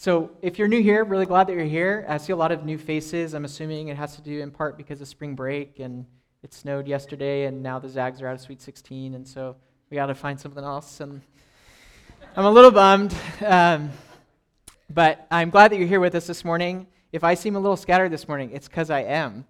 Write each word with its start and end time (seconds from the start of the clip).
So, 0.00 0.30
if 0.42 0.60
you're 0.60 0.68
new 0.68 0.80
here, 0.80 1.02
really 1.02 1.26
glad 1.26 1.48
that 1.48 1.54
you're 1.54 1.64
here. 1.64 2.06
I 2.08 2.18
see 2.18 2.32
a 2.32 2.36
lot 2.36 2.52
of 2.52 2.64
new 2.64 2.78
faces. 2.78 3.34
I'm 3.34 3.44
assuming 3.44 3.88
it 3.88 3.96
has 3.96 4.14
to 4.14 4.22
do 4.22 4.38
in 4.38 4.52
part 4.52 4.76
because 4.76 5.00
of 5.00 5.08
spring 5.08 5.34
break 5.34 5.80
and 5.80 6.06
it 6.44 6.54
snowed 6.54 6.86
yesterday, 6.86 7.46
and 7.46 7.64
now 7.64 7.80
the 7.80 7.88
Zags 7.88 8.22
are 8.22 8.28
out 8.28 8.34
of 8.34 8.40
Sweet 8.40 8.62
16, 8.62 9.14
and 9.14 9.26
so 9.26 9.56
we 9.90 9.96
got 9.96 10.06
to 10.06 10.14
find 10.14 10.38
something 10.38 10.62
else. 10.62 11.00
And 11.00 11.20
I'm 12.36 12.44
a 12.44 12.50
little 12.50 12.70
bummed, 12.70 13.12
um, 13.44 13.90
but 14.88 15.26
I'm 15.32 15.50
glad 15.50 15.72
that 15.72 15.78
you're 15.78 15.88
here 15.88 15.98
with 15.98 16.14
us 16.14 16.28
this 16.28 16.44
morning. 16.44 16.86
If 17.10 17.24
I 17.24 17.34
seem 17.34 17.56
a 17.56 17.60
little 17.60 17.76
scattered 17.76 18.12
this 18.12 18.28
morning, 18.28 18.52
it's 18.52 18.68
because 18.68 18.90
I 18.90 19.00
am. 19.00 19.46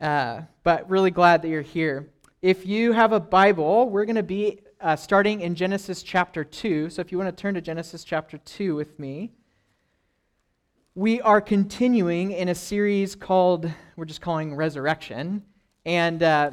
Uh, 0.00 0.42
but 0.62 0.88
really 0.88 1.10
glad 1.10 1.42
that 1.42 1.48
you're 1.48 1.60
here. 1.60 2.08
If 2.40 2.66
you 2.66 2.92
have 2.92 3.10
a 3.10 3.18
Bible, 3.18 3.90
we're 3.90 4.04
going 4.04 4.14
to 4.14 4.22
be 4.22 4.60
uh, 4.80 4.94
starting 4.94 5.40
in 5.40 5.56
Genesis 5.56 6.04
chapter 6.04 6.44
2. 6.44 6.88
So 6.88 7.00
if 7.00 7.10
you 7.10 7.18
want 7.18 7.36
to 7.36 7.42
turn 7.42 7.54
to 7.54 7.60
Genesis 7.60 8.04
chapter 8.04 8.38
2 8.38 8.76
with 8.76 8.96
me 9.00 9.32
we 10.94 11.22
are 11.22 11.40
continuing 11.40 12.32
in 12.32 12.48
a 12.48 12.54
series 12.54 13.14
called, 13.14 13.70
we're 13.96 14.04
just 14.04 14.20
calling 14.20 14.54
Resurrection. 14.54 15.42
And 15.86 16.22
uh, 16.22 16.50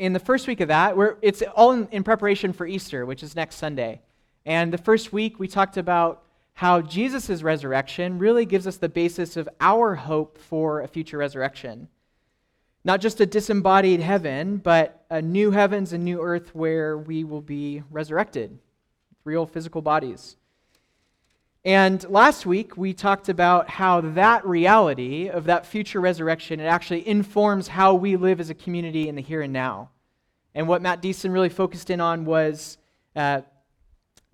in 0.00 0.12
the 0.12 0.18
first 0.18 0.48
week 0.48 0.60
of 0.60 0.68
that, 0.68 0.96
it's 1.22 1.40
all 1.54 1.70
in, 1.70 1.88
in 1.92 2.02
preparation 2.02 2.52
for 2.52 2.66
Easter, 2.66 3.06
which 3.06 3.22
is 3.22 3.36
next 3.36 3.56
Sunday. 3.56 4.00
And 4.44 4.72
the 4.72 4.78
first 4.78 5.12
week, 5.12 5.38
we 5.38 5.46
talked 5.46 5.76
about 5.76 6.24
how 6.54 6.80
Jesus' 6.80 7.42
resurrection 7.42 8.18
really 8.18 8.44
gives 8.44 8.66
us 8.66 8.76
the 8.76 8.88
basis 8.88 9.36
of 9.36 9.48
our 9.60 9.94
hope 9.94 10.36
for 10.38 10.80
a 10.80 10.88
future 10.88 11.18
resurrection. 11.18 11.88
Not 12.84 13.00
just 13.00 13.20
a 13.20 13.26
disembodied 13.26 14.00
heaven, 14.00 14.56
but 14.56 15.04
a 15.10 15.22
new 15.22 15.52
heavens 15.52 15.92
and 15.92 16.04
new 16.04 16.20
earth 16.20 16.54
where 16.56 16.98
we 16.98 17.22
will 17.22 17.40
be 17.40 17.82
resurrected, 17.90 18.50
with 18.50 19.18
real 19.24 19.46
physical 19.46 19.82
bodies. 19.82 20.36
And 21.66 22.08
last 22.08 22.46
week, 22.46 22.76
we 22.76 22.94
talked 22.94 23.28
about 23.28 23.68
how 23.68 24.00
that 24.00 24.46
reality 24.46 25.28
of 25.28 25.46
that 25.46 25.66
future 25.66 26.00
resurrection, 26.00 26.60
it 26.60 26.66
actually 26.66 27.06
informs 27.08 27.66
how 27.66 27.92
we 27.92 28.14
live 28.14 28.38
as 28.38 28.50
a 28.50 28.54
community 28.54 29.08
in 29.08 29.16
the 29.16 29.20
here 29.20 29.42
and 29.42 29.52
now. 29.52 29.90
And 30.54 30.68
what 30.68 30.80
Matt 30.80 31.02
Deason 31.02 31.32
really 31.32 31.48
focused 31.48 31.90
in 31.90 32.00
on 32.00 32.24
was 32.24 32.78
uh, 33.16 33.40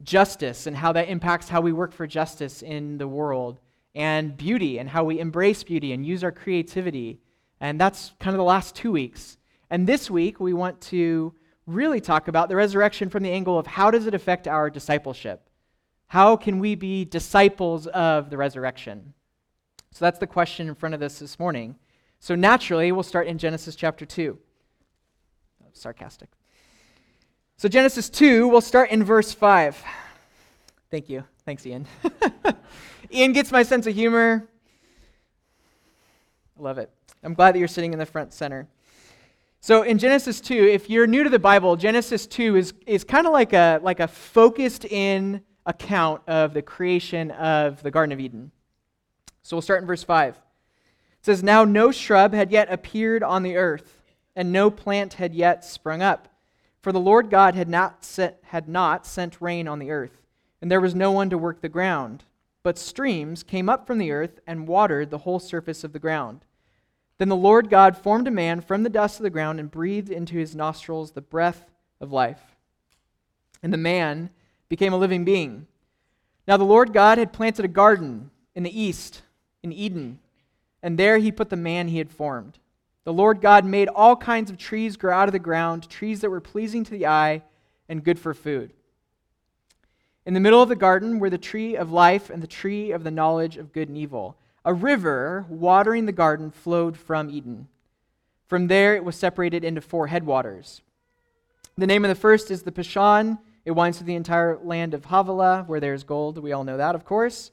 justice 0.02 0.66
and 0.66 0.76
how 0.76 0.92
that 0.92 1.08
impacts 1.08 1.48
how 1.48 1.62
we 1.62 1.72
work 1.72 1.94
for 1.94 2.06
justice 2.06 2.60
in 2.60 2.98
the 2.98 3.08
world, 3.08 3.60
and 3.94 4.36
beauty 4.36 4.78
and 4.78 4.90
how 4.90 5.04
we 5.04 5.18
embrace 5.18 5.64
beauty 5.64 5.94
and 5.94 6.04
use 6.04 6.22
our 6.22 6.32
creativity. 6.32 7.18
And 7.62 7.80
that's 7.80 8.12
kind 8.20 8.34
of 8.34 8.38
the 8.38 8.44
last 8.44 8.74
two 8.74 8.92
weeks. 8.92 9.38
And 9.70 9.86
this 9.86 10.10
week, 10.10 10.38
we 10.38 10.52
want 10.52 10.82
to 10.82 11.32
really 11.66 12.02
talk 12.02 12.28
about 12.28 12.50
the 12.50 12.56
resurrection 12.56 13.08
from 13.08 13.22
the 13.22 13.30
angle 13.30 13.58
of 13.58 13.66
how 13.66 13.90
does 13.90 14.06
it 14.06 14.12
affect 14.12 14.46
our 14.46 14.68
discipleship? 14.68 15.48
How 16.12 16.36
can 16.36 16.58
we 16.58 16.74
be 16.74 17.06
disciples 17.06 17.86
of 17.86 18.28
the 18.28 18.36
resurrection? 18.36 19.14
So 19.92 20.04
that's 20.04 20.18
the 20.18 20.26
question 20.26 20.68
in 20.68 20.74
front 20.74 20.94
of 20.94 21.00
us 21.00 21.18
this 21.18 21.38
morning. 21.38 21.76
So 22.20 22.34
naturally, 22.34 22.92
we'll 22.92 23.02
start 23.02 23.28
in 23.28 23.38
Genesis 23.38 23.74
chapter 23.74 24.04
2. 24.04 24.36
Sarcastic. 25.72 26.28
So, 27.56 27.66
Genesis 27.66 28.10
2, 28.10 28.46
we'll 28.46 28.60
start 28.60 28.90
in 28.90 29.02
verse 29.02 29.32
5. 29.32 29.82
Thank 30.90 31.08
you. 31.08 31.24
Thanks, 31.46 31.64
Ian. 31.64 31.86
Ian 33.10 33.32
gets 33.32 33.50
my 33.50 33.62
sense 33.62 33.86
of 33.86 33.94
humor. 33.94 34.46
I 36.58 36.62
love 36.62 36.76
it. 36.76 36.90
I'm 37.22 37.32
glad 37.32 37.54
that 37.54 37.58
you're 37.58 37.68
sitting 37.68 37.94
in 37.94 37.98
the 37.98 38.04
front 38.04 38.34
center. 38.34 38.68
So 39.60 39.80
in 39.80 39.96
Genesis 39.96 40.42
2, 40.42 40.54
if 40.54 40.90
you're 40.90 41.06
new 41.06 41.24
to 41.24 41.30
the 41.30 41.38
Bible, 41.38 41.74
Genesis 41.74 42.26
2 42.26 42.56
is, 42.56 42.74
is 42.86 43.02
kind 43.02 43.26
of 43.26 43.32
like 43.32 43.54
a, 43.54 43.80
like 43.82 44.00
a 44.00 44.08
focused 44.08 44.84
in 44.84 45.40
account 45.66 46.22
of 46.26 46.54
the 46.54 46.62
creation 46.62 47.30
of 47.32 47.82
the 47.82 47.90
Garden 47.90 48.12
of 48.12 48.20
Eden. 48.20 48.50
So 49.42 49.56
we'll 49.56 49.62
start 49.62 49.80
in 49.80 49.86
verse 49.86 50.04
5. 50.04 50.34
It 50.34 50.40
says, 51.22 51.42
Now 51.42 51.64
no 51.64 51.90
shrub 51.92 52.32
had 52.32 52.50
yet 52.50 52.72
appeared 52.72 53.22
on 53.22 53.42
the 53.42 53.56
earth, 53.56 54.02
and 54.34 54.52
no 54.52 54.70
plant 54.70 55.14
had 55.14 55.34
yet 55.34 55.64
sprung 55.64 56.02
up. 56.02 56.28
For 56.80 56.92
the 56.92 57.00
Lord 57.00 57.30
God 57.30 57.54
had 57.54 57.68
not, 57.68 58.04
set, 58.04 58.40
had 58.44 58.68
not 58.68 59.06
sent 59.06 59.40
rain 59.40 59.68
on 59.68 59.78
the 59.78 59.90
earth, 59.90 60.22
and 60.60 60.70
there 60.70 60.80
was 60.80 60.94
no 60.94 61.12
one 61.12 61.30
to 61.30 61.38
work 61.38 61.60
the 61.60 61.68
ground. 61.68 62.24
But 62.64 62.78
streams 62.78 63.42
came 63.42 63.68
up 63.68 63.86
from 63.86 63.98
the 63.98 64.12
earth 64.12 64.40
and 64.46 64.68
watered 64.68 65.10
the 65.10 65.18
whole 65.18 65.38
surface 65.38 65.84
of 65.84 65.92
the 65.92 65.98
ground. 65.98 66.44
Then 67.18 67.28
the 67.28 67.36
Lord 67.36 67.70
God 67.70 67.96
formed 67.96 68.26
a 68.26 68.32
man 68.32 68.60
from 68.60 68.82
the 68.82 68.90
dust 68.90 69.18
of 69.18 69.24
the 69.24 69.30
ground 69.30 69.60
and 69.60 69.70
breathed 69.70 70.10
into 70.10 70.36
his 70.38 70.56
nostrils 70.56 71.12
the 71.12 71.20
breath 71.20 71.70
of 72.00 72.10
life. 72.10 72.56
And 73.62 73.72
the 73.72 73.78
man 73.78 74.30
became 74.72 74.94
a 74.94 74.96
living 74.96 75.22
being. 75.22 75.66
Now 76.48 76.56
the 76.56 76.64
Lord 76.64 76.94
God 76.94 77.18
had 77.18 77.34
planted 77.34 77.62
a 77.62 77.68
garden 77.68 78.30
in 78.54 78.62
the 78.62 78.80
east, 78.80 79.20
in 79.62 79.70
Eden, 79.70 80.18
and 80.82 80.98
there 80.98 81.18
he 81.18 81.30
put 81.30 81.50
the 81.50 81.56
man 81.56 81.88
he 81.88 81.98
had 81.98 82.10
formed. 82.10 82.58
The 83.04 83.12
Lord 83.12 83.42
God 83.42 83.66
made 83.66 83.88
all 83.88 84.16
kinds 84.16 84.50
of 84.50 84.56
trees 84.56 84.96
grow 84.96 85.14
out 85.14 85.28
of 85.28 85.34
the 85.34 85.38
ground, 85.38 85.90
trees 85.90 86.22
that 86.22 86.30
were 86.30 86.40
pleasing 86.40 86.84
to 86.84 86.90
the 86.90 87.06
eye 87.06 87.42
and 87.86 88.02
good 88.02 88.18
for 88.18 88.32
food. 88.32 88.72
In 90.24 90.32
the 90.32 90.40
middle 90.40 90.62
of 90.62 90.70
the 90.70 90.74
garden 90.74 91.18
were 91.18 91.28
the 91.28 91.36
tree 91.36 91.76
of 91.76 91.92
life 91.92 92.30
and 92.30 92.42
the 92.42 92.46
tree 92.46 92.92
of 92.92 93.04
the 93.04 93.10
knowledge 93.10 93.58
of 93.58 93.74
good 93.74 93.88
and 93.88 93.98
evil. 93.98 94.38
A 94.64 94.72
river 94.72 95.44
watering 95.50 96.06
the 96.06 96.12
garden 96.12 96.50
flowed 96.50 96.96
from 96.96 97.28
Eden. 97.28 97.68
From 98.46 98.68
there 98.68 98.96
it 98.96 99.04
was 99.04 99.16
separated 99.16 99.64
into 99.64 99.82
four 99.82 100.06
headwaters. 100.06 100.80
The 101.76 101.86
name 101.86 102.06
of 102.06 102.08
the 102.08 102.14
first 102.14 102.50
is 102.50 102.62
the 102.62 102.72
Pishon 102.72 103.36
it 103.64 103.70
winds 103.72 103.98
through 103.98 104.06
the 104.06 104.14
entire 104.14 104.58
land 104.62 104.94
of 104.94 105.06
Havilah, 105.06 105.64
where 105.66 105.80
there's 105.80 106.04
gold. 106.04 106.38
We 106.38 106.52
all 106.52 106.64
know 106.64 106.76
that, 106.76 106.94
of 106.94 107.04
course. 107.04 107.50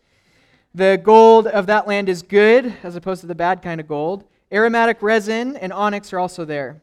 The 0.74 1.00
gold 1.04 1.48
of 1.48 1.68
that 1.68 1.88
land 1.88 2.10
is 2.10 2.22
good, 2.22 2.74
as 2.84 2.96
opposed 2.96 3.22
to 3.22 3.28
the 3.28 3.36
bad 3.36 3.62
kind 3.62 3.80
of 3.80 3.88
gold. 3.88 4.24
Aromatic 4.52 5.02
resin 5.02 5.56
and 5.56 5.72
onyx 5.72 6.12
are 6.14 6.20
also 6.20 6.46
there. 6.46 6.82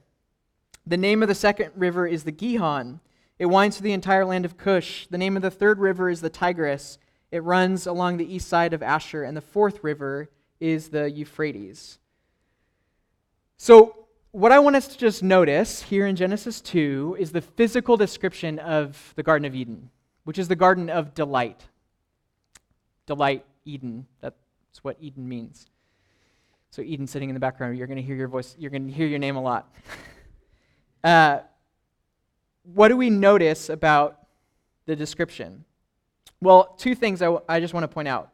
The 0.86 0.96
name 0.96 1.22
of 1.22 1.28
the 1.28 1.34
second 1.34 1.72
river 1.74 2.06
is 2.06 2.24
the 2.24 2.32
Gihon. 2.32 3.00
It 3.38 3.46
winds 3.46 3.76
through 3.76 3.84
the 3.84 3.92
entire 3.92 4.24
land 4.24 4.44
of 4.44 4.56
Cush. 4.56 5.08
The 5.08 5.18
name 5.18 5.36
of 5.36 5.42
the 5.42 5.50
third 5.50 5.78
river 5.78 6.08
is 6.08 6.20
the 6.20 6.30
Tigris. 6.30 6.98
It 7.32 7.42
runs 7.42 7.86
along 7.86 8.16
the 8.16 8.34
east 8.34 8.48
side 8.48 8.72
of 8.72 8.82
Ashur. 8.82 9.24
And 9.24 9.36
the 9.36 9.40
fourth 9.40 9.82
river 9.82 10.30
is 10.60 10.88
the 10.88 11.10
Euphrates. 11.10 11.98
So, 13.56 14.05
what 14.36 14.52
I 14.52 14.58
want 14.58 14.76
us 14.76 14.86
to 14.88 14.98
just 14.98 15.22
notice 15.22 15.80
here 15.80 16.06
in 16.06 16.14
Genesis 16.14 16.60
2 16.60 17.16
is 17.18 17.32
the 17.32 17.40
physical 17.40 17.96
description 17.96 18.58
of 18.58 19.14
the 19.16 19.22
Garden 19.22 19.46
of 19.46 19.54
Eden, 19.54 19.88
which 20.24 20.38
is 20.38 20.46
the 20.46 20.54
Garden 20.54 20.90
of 20.90 21.14
Delight. 21.14 21.64
Delight, 23.06 23.46
Eden. 23.64 24.06
That's 24.20 24.36
what 24.82 24.98
Eden 25.00 25.26
means. 25.26 25.64
So, 26.70 26.82
Eden 26.82 27.06
sitting 27.06 27.30
in 27.30 27.34
the 27.34 27.40
background, 27.40 27.78
you're 27.78 27.86
going 27.86 27.96
to 27.96 28.02
hear 28.02 28.14
your 28.14 28.28
voice, 28.28 28.54
you're 28.58 28.70
going 28.70 28.86
to 28.88 28.92
hear 28.92 29.06
your 29.06 29.18
name 29.18 29.36
a 29.36 29.42
lot. 29.42 29.72
uh, 31.04 31.38
what 32.74 32.88
do 32.88 32.96
we 32.98 33.08
notice 33.08 33.70
about 33.70 34.18
the 34.84 34.94
description? 34.94 35.64
Well, 36.42 36.74
two 36.76 36.94
things 36.94 37.22
I, 37.22 37.26
w- 37.26 37.42
I 37.48 37.58
just 37.58 37.72
want 37.72 37.84
to 37.84 37.88
point 37.88 38.08
out. 38.08 38.32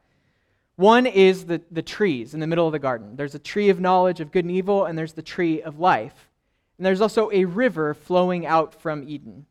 One 0.82 1.06
is 1.06 1.44
the, 1.44 1.62
the 1.70 1.80
trees 1.80 2.34
in 2.34 2.40
the 2.40 2.46
middle 2.48 2.66
of 2.66 2.72
the 2.72 2.80
garden. 2.80 3.14
There's 3.14 3.36
a 3.36 3.38
tree 3.38 3.68
of 3.68 3.78
knowledge 3.78 4.18
of 4.18 4.32
good 4.32 4.44
and 4.44 4.50
evil, 4.50 4.84
and 4.84 4.98
there's 4.98 5.12
the 5.12 5.22
tree 5.22 5.62
of 5.62 5.78
life. 5.78 6.28
And 6.76 6.84
there's 6.84 7.00
also 7.00 7.30
a 7.30 7.44
river 7.44 7.94
flowing 7.94 8.46
out 8.46 8.74
from 8.74 9.08
Eden 9.08 9.46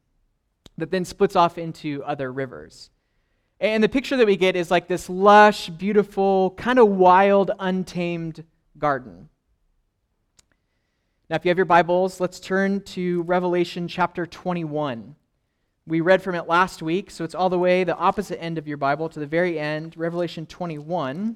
that 0.78 0.92
then 0.92 1.06
splits 1.06 1.38
off 1.38 1.58
into 1.58 2.04
other 2.04 2.34
rivers. 2.34 2.90
And 3.62 3.82
the 3.82 3.88
picture 3.88 4.18
that 4.18 4.28
we 4.28 4.36
get 4.36 4.58
is 4.58 4.70
like 4.70 4.90
this 4.90 5.10
lush, 5.10 5.70
beautiful, 5.70 6.50
kind 6.58 6.78
of 6.78 6.90
wild, 6.90 7.52
untamed 7.60 8.44
garden. 8.78 9.30
Now, 11.30 11.38
if 11.38 11.46
you 11.46 11.50
have 11.50 11.58
your 11.58 11.64
Bibles, 11.64 12.20
let's 12.20 12.42
turn 12.42 12.82
to 12.82 13.22
Revelation 13.22 13.88
chapter 13.88 14.26
21. 14.26 15.16
We 15.88 16.00
read 16.00 16.22
from 16.22 16.36
it 16.36 16.48
last 16.48 16.84
week, 16.84 17.10
so 17.10 17.24
it's 17.24 17.34
all 17.34 17.50
the 17.50 17.58
way 17.58 17.84
the 17.84 17.98
opposite 17.98 18.40
end 18.40 18.60
of 18.60 18.68
your 18.68 18.78
Bible 18.78 19.10
to 19.10 19.20
the 19.20 19.26
very 19.26 19.58
end, 19.58 19.98
Revelation 19.98 20.46
21. 20.46 21.36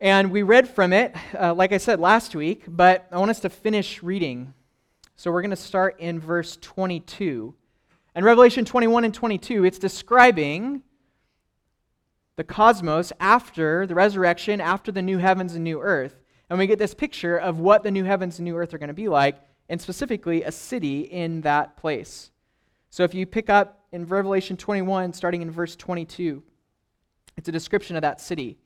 And 0.00 0.32
we 0.32 0.42
read 0.42 0.68
from 0.68 0.92
it, 0.92 1.14
uh, 1.38 1.54
like 1.54 1.72
I 1.72 1.78
said 1.78 2.00
last 2.00 2.34
week, 2.34 2.64
but 2.66 3.06
I 3.12 3.18
want 3.18 3.30
us 3.30 3.38
to 3.40 3.48
finish 3.48 4.02
reading. 4.02 4.52
So 5.14 5.30
we're 5.30 5.42
going 5.42 5.50
to 5.50 5.56
start 5.56 6.00
in 6.00 6.18
verse 6.18 6.58
22. 6.60 7.54
And 8.16 8.24
Revelation 8.24 8.64
21 8.64 9.04
and 9.04 9.14
22, 9.14 9.64
it's 9.64 9.78
describing 9.78 10.82
the 12.34 12.42
cosmos 12.42 13.12
after 13.20 13.86
the 13.86 13.94
resurrection, 13.94 14.60
after 14.60 14.90
the 14.90 15.02
new 15.02 15.18
heavens 15.18 15.54
and 15.54 15.62
new 15.62 15.80
earth. 15.80 16.16
And 16.48 16.58
we 16.58 16.66
get 16.66 16.80
this 16.80 16.94
picture 16.94 17.36
of 17.36 17.60
what 17.60 17.84
the 17.84 17.92
new 17.92 18.02
heavens 18.02 18.40
and 18.40 18.44
new 18.44 18.56
earth 18.56 18.74
are 18.74 18.78
going 18.78 18.88
to 18.88 18.94
be 18.94 19.08
like 19.08 19.36
and 19.70 19.80
specifically 19.80 20.42
a 20.42 20.52
city 20.52 21.02
in 21.02 21.40
that 21.42 21.76
place. 21.76 22.32
So 22.90 23.04
if 23.04 23.14
you 23.14 23.24
pick 23.24 23.48
up 23.48 23.84
in 23.92 24.04
Revelation 24.04 24.56
21, 24.56 25.12
starting 25.12 25.42
in 25.42 25.50
verse 25.50 25.76
22, 25.76 26.42
it's 27.36 27.48
a 27.48 27.52
description 27.52 27.94
of 27.94 28.02
that 28.02 28.20
city. 28.20 28.58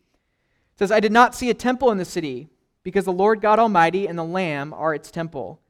It 0.73 0.79
says, 0.79 0.91
I 0.91 1.01
did 1.01 1.13
not 1.13 1.35
see 1.35 1.51
a 1.51 1.55
temple 1.55 1.93
in 1.93 1.99
the 1.99 2.07
city, 2.07 2.49
because 2.83 3.05
the 3.05 3.13
Lord 3.13 3.43
God 3.43 3.59
Almighty 3.59 4.09
and 4.09 4.19
the 4.19 4.25
Lamb 4.25 4.73
are 4.73 4.95
its 4.95 5.11
temple. 5.11 5.61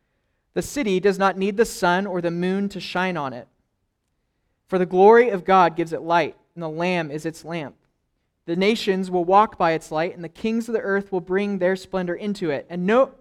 The 0.54 0.62
city 0.62 1.00
does 1.00 1.18
not 1.18 1.36
need 1.36 1.56
the 1.56 1.64
sun 1.64 2.06
or 2.06 2.20
the 2.20 2.30
moon 2.30 2.68
to 2.70 2.80
shine 2.80 3.16
on 3.16 3.32
it. 3.32 3.48
For 4.68 4.78
the 4.78 4.86
glory 4.86 5.30
of 5.30 5.44
God 5.44 5.76
gives 5.76 5.92
it 5.92 6.02
light, 6.02 6.36
and 6.54 6.62
the 6.62 6.68
Lamb 6.68 7.10
is 7.10 7.26
its 7.26 7.44
lamp. 7.44 7.74
The 8.46 8.56
nations 8.56 9.10
will 9.10 9.24
walk 9.24 9.58
by 9.58 9.72
its 9.72 9.90
light, 9.90 10.14
and 10.14 10.22
the 10.22 10.28
kings 10.28 10.68
of 10.68 10.74
the 10.74 10.80
earth 10.80 11.10
will 11.10 11.20
bring 11.20 11.58
their 11.58 11.74
splendor 11.74 12.14
into 12.14 12.50
it. 12.50 12.66
And 12.70 12.86
no, 12.86 13.12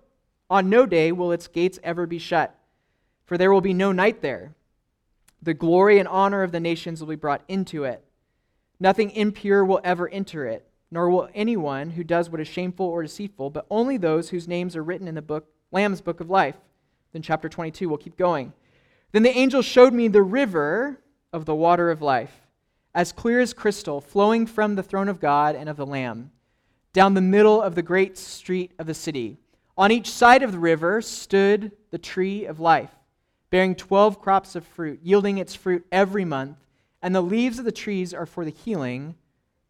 on 0.54 0.70
no 0.70 0.86
day 0.86 1.12
will 1.12 1.32
its 1.32 1.48
gates 1.48 1.80
ever 1.82 2.06
be 2.06 2.20
shut, 2.20 2.56
for 3.26 3.40
there 3.40 3.52
will 3.52 3.60
be 3.60 3.74
no 3.74 3.92
night 3.92 4.22
there. 4.22 4.54
The 5.42 5.56
glory 5.56 5.98
and 5.98 6.08
honor 6.08 6.44
of 6.44 6.52
the 6.52 6.60
nations 6.60 7.00
will 7.02 7.08
be 7.08 7.16
brought 7.16 7.42
into 7.48 7.86
it. 7.86 8.06
Nothing 8.80 9.10
impure 9.10 9.66
will 9.66 9.82
ever 9.84 10.08
enter 10.08 10.46
it, 10.46 10.68
nor 10.92 11.10
will 11.10 11.28
anyone 11.34 11.90
who 11.90 12.04
does 12.04 12.30
what 12.30 12.40
is 12.40 12.48
shameful 12.48 12.86
or 12.86 13.02
deceitful, 13.02 13.50
but 13.50 13.66
only 13.72 13.98
those 13.98 14.30
whose 14.30 14.48
names 14.48 14.76
are 14.76 14.84
written 14.84 15.08
in 15.08 15.16
the 15.16 15.24
book, 15.24 15.48
Lamb's 15.72 16.02
book 16.02 16.20
of 16.20 16.30
life. 16.30 16.58
Then, 17.14 17.24
chapter 17.24 17.50
22, 17.50 17.90
we'll 17.90 17.98
keep 17.98 18.16
going. 18.16 18.54
Then 19.12 19.24
the 19.24 19.36
angel 19.36 19.64
showed 19.64 19.92
me 19.92 20.08
the 20.08 20.22
river 20.22 21.00
of 21.34 21.46
the 21.46 21.56
water 21.56 21.90
of 21.90 22.04
life 22.04 22.42
as 22.94 23.12
clear 23.12 23.40
as 23.40 23.56
crystal, 23.56 24.00
flowing 24.00 24.46
from 24.46 24.76
the 24.76 24.84
throne 24.84 25.10
of 25.10 25.20
God 25.20 25.56
and 25.56 25.68
of 25.68 25.78
the 25.78 25.86
Lamb, 25.86 26.30
down 26.94 27.16
the 27.16 27.22
middle 27.22 27.60
of 27.60 27.74
the 27.74 27.82
great 27.82 28.20
street 28.20 28.72
of 28.78 28.86
the 28.86 28.94
city. 28.94 29.40
On 29.78 29.92
each 29.92 30.10
side 30.10 30.44
of 30.44 30.52
the 30.52 30.60
river 30.60 31.02
stood 31.02 31.72
the 31.92 31.98
tree 31.98 32.46
of 32.46 32.60
life, 32.60 32.92
bearing 33.50 33.76
twelve 33.76 34.22
crops 34.22 34.56
of 34.56 34.66
fruit, 34.66 35.00
yielding 35.04 35.38
its 35.38 35.56
fruit 35.56 35.86
every 35.92 36.26
month, 36.26 36.58
and 37.02 37.14
the 37.16 37.22
leaves 37.22 37.60
of 37.60 37.66
the 37.66 37.72
trees 37.72 38.14
are 38.14 38.26
for 38.26 38.46
the 38.46 38.52
healing 38.52 39.16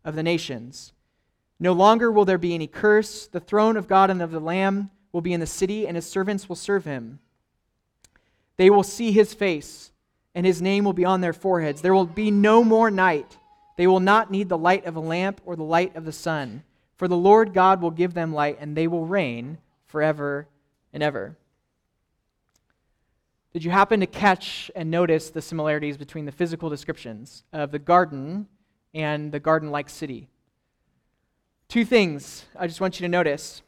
of 0.03 0.15
the 0.15 0.23
nations. 0.23 0.93
No 1.59 1.73
longer 1.73 2.11
will 2.11 2.25
there 2.25 2.37
be 2.37 2.53
any 2.53 2.67
curse. 2.67 3.27
The 3.27 3.39
throne 3.39 3.77
of 3.77 3.87
God 3.87 4.09
and 4.09 4.21
of 4.21 4.31
the 4.31 4.39
Lamb 4.39 4.91
will 5.11 5.21
be 5.21 5.33
in 5.33 5.39
the 5.39 5.47
city, 5.47 5.87
and 5.87 5.95
his 5.95 6.05
servants 6.05 6.49
will 6.49 6.55
serve 6.55 6.85
him. 6.85 7.19
They 8.57 8.69
will 8.69 8.83
see 8.83 9.11
his 9.11 9.33
face 9.33 9.91
and 10.35 10.45
his 10.45 10.61
name 10.61 10.83
will 10.83 10.93
be 10.93 11.05
on 11.05 11.21
their 11.21 11.33
foreheads. 11.33 11.81
There 11.81 11.93
will 11.93 12.05
be 12.05 12.31
no 12.31 12.63
more 12.63 12.89
night. 12.89 13.37
They 13.77 13.87
will 13.87 13.99
not 13.99 14.31
need 14.31 14.49
the 14.49 14.57
light 14.57 14.85
of 14.85 14.95
a 14.95 15.01
lamp 15.01 15.41
or 15.45 15.55
the 15.55 15.63
light 15.63 15.95
of 15.95 16.05
the 16.05 16.11
sun, 16.11 16.63
for 16.95 17.07
the 17.07 17.17
Lord 17.17 17.53
God 17.53 17.81
will 17.81 17.91
give 17.91 18.13
them 18.13 18.33
light, 18.33 18.57
and 18.59 18.75
they 18.75 18.87
will 18.87 19.05
reign 19.05 19.57
forever 19.93 20.47
and 20.91 21.03
ever. 21.03 21.37
Did 23.53 23.63
you 23.63 23.69
happen 23.69 23.99
to 23.99 24.07
catch 24.07 24.71
and 24.75 24.89
notice 24.89 25.29
the 25.29 25.39
similarities 25.39 25.97
between 25.97 26.25
the 26.25 26.31
physical 26.31 26.67
descriptions 26.67 27.43
of 27.53 27.69
the 27.69 27.77
garden 27.77 28.47
and 28.95 29.31
the 29.31 29.39
garden 29.39 29.69
like 29.69 29.91
city? 29.91 30.29
Two 31.67 31.85
things 31.85 32.45
I 32.57 32.65
just 32.65 32.81
want 32.81 32.99
you 32.99 33.03
to 33.05 33.07
notice. 33.07 33.61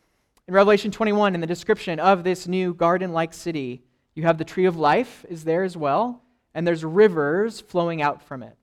In 0.48 0.56
Revelation 0.56 0.90
21, 0.90 1.36
in 1.36 1.42
the 1.42 1.46
description 1.46 2.00
of 2.00 2.24
this 2.24 2.48
new 2.48 2.74
garden 2.74 3.14
like 3.14 3.32
city, 3.32 3.84
you 4.16 4.24
have 4.24 4.40
the 4.40 4.46
tree 4.46 4.66
of 4.66 4.76
life 4.76 5.28
is 5.30 5.44
there 5.44 5.64
as 5.64 5.78
well 5.78 6.24
and 6.56 6.66
there's 6.66 6.84
rivers 6.84 7.62
flowing 7.62 8.02
out 8.02 8.24
from 8.24 8.42
it. 8.42 8.58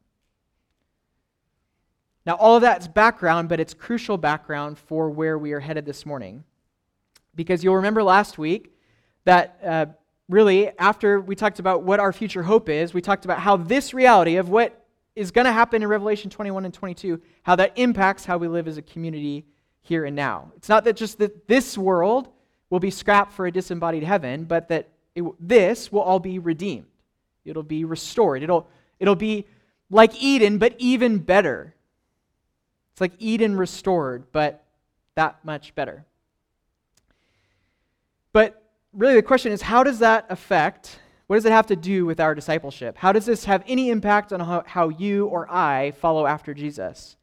Now, 2.26 2.34
all 2.34 2.56
of 2.56 2.62
that's 2.62 2.88
background, 2.88 3.48
but 3.48 3.60
it's 3.60 3.72
crucial 3.72 4.18
background 4.18 4.78
for 4.80 5.10
where 5.10 5.38
we 5.38 5.52
are 5.52 5.60
headed 5.60 5.86
this 5.86 6.04
morning. 6.04 6.42
Because 7.34 7.64
you'll 7.64 7.76
remember 7.76 8.02
last 8.02 8.38
week 8.38 8.76
that 9.24 9.58
uh, 9.64 9.86
really, 10.28 10.76
after 10.78 11.20
we 11.20 11.34
talked 11.34 11.58
about 11.58 11.82
what 11.82 12.00
our 12.00 12.12
future 12.12 12.42
hope 12.42 12.68
is, 12.68 12.92
we 12.92 13.00
talked 13.00 13.24
about 13.24 13.38
how 13.38 13.56
this 13.56 13.94
reality 13.94 14.36
of 14.36 14.48
what 14.48 14.84
is 15.14 15.30
going 15.30 15.44
to 15.44 15.52
happen 15.52 15.82
in 15.82 15.88
Revelation 15.88 16.30
21 16.30 16.64
and 16.64 16.74
22, 16.74 17.20
how 17.42 17.56
that 17.56 17.72
impacts 17.76 18.24
how 18.24 18.38
we 18.38 18.48
live 18.48 18.66
as 18.66 18.78
a 18.78 18.82
community 18.82 19.44
here 19.82 20.04
and 20.04 20.16
now. 20.16 20.52
It's 20.56 20.68
not 20.68 20.84
that 20.84 20.96
just 20.96 21.18
that 21.18 21.46
this 21.48 21.76
world 21.76 22.28
will 22.70 22.80
be 22.80 22.90
scrapped 22.90 23.32
for 23.32 23.46
a 23.46 23.52
disembodied 23.52 24.02
heaven, 24.02 24.44
but 24.44 24.68
that 24.68 24.88
it, 25.14 25.22
this 25.38 25.92
will 25.92 26.00
all 26.00 26.20
be 26.20 26.38
redeemed. 26.38 26.86
It'll 27.44 27.62
be 27.62 27.84
restored. 27.84 28.42
It'll, 28.42 28.68
it'll 28.98 29.14
be 29.14 29.46
like 29.90 30.22
Eden, 30.22 30.58
but 30.58 30.74
even 30.78 31.18
better. 31.18 31.74
It's 32.92 33.00
like 33.00 33.12
Eden 33.18 33.56
restored, 33.56 34.24
but 34.32 34.64
that 35.16 35.44
much 35.44 35.74
better. 35.74 36.06
But 38.32 38.62
really, 38.92 39.14
the 39.14 39.22
question 39.22 39.52
is 39.52 39.62
how 39.62 39.82
does 39.82 39.98
that 40.00 40.26
affect, 40.30 40.98
what 41.26 41.36
does 41.36 41.44
it 41.44 41.52
have 41.52 41.66
to 41.68 41.76
do 41.76 42.04
with 42.06 42.20
our 42.20 42.34
discipleship? 42.34 42.96
How 42.96 43.12
does 43.12 43.26
this 43.26 43.44
have 43.44 43.62
any 43.66 43.90
impact 43.90 44.32
on 44.32 44.40
how, 44.40 44.64
how 44.66 44.88
you 44.88 45.26
or 45.26 45.50
I 45.50 45.92
follow 45.92 46.26
after 46.26 46.54
Jesus? 46.54 47.16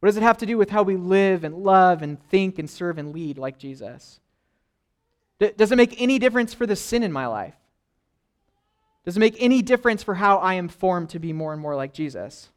What 0.00 0.08
does 0.08 0.16
it 0.16 0.22
have 0.22 0.38
to 0.38 0.46
do 0.46 0.58
with 0.58 0.70
how 0.70 0.82
we 0.82 0.96
live 0.96 1.44
and 1.44 1.54
love 1.54 2.02
and 2.02 2.20
think 2.28 2.58
and 2.58 2.68
serve 2.68 2.98
and 2.98 3.12
lead 3.12 3.38
like 3.38 3.58
Jesus? 3.58 4.20
Does 5.38 5.72
it 5.72 5.76
make 5.76 6.00
any 6.00 6.18
difference 6.18 6.54
for 6.54 6.66
the 6.66 6.76
sin 6.76 7.02
in 7.02 7.12
my 7.12 7.26
life? 7.26 7.54
Does 9.04 9.16
it 9.16 9.20
make 9.20 9.36
any 9.40 9.62
difference 9.62 10.02
for 10.02 10.14
how 10.14 10.38
I 10.38 10.54
am 10.54 10.68
formed 10.68 11.10
to 11.10 11.18
be 11.18 11.32
more 11.32 11.52
and 11.52 11.60
more 11.60 11.74
like 11.74 11.92
Jesus? 11.92 12.48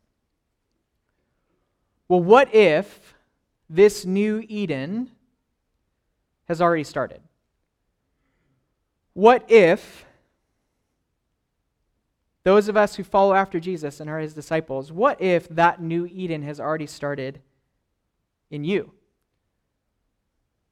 Well, 2.08 2.22
what 2.22 2.54
if 2.54 3.16
this 3.70 4.06
new 4.06 4.44
Eden 4.48 5.10
has 6.48 6.62
already 6.62 6.84
started? 6.84 7.22
What 9.16 9.50
if 9.50 10.06
those 12.44 12.68
of 12.68 12.78
us 12.78 12.96
who 12.96 13.04
follow 13.04 13.34
after 13.34 13.60
Jesus 13.60 14.00
and 14.00 14.10
are 14.10 14.20
his 14.20 14.34
disciples, 14.34 14.92
what 14.92 15.20
if 15.20 15.48
that 15.50 15.82
new 15.82 16.06
Eden 16.06 16.44
has 16.44 16.60
already 16.60 16.86
started 16.86 17.42
in 18.52 18.64
you? 18.64 18.92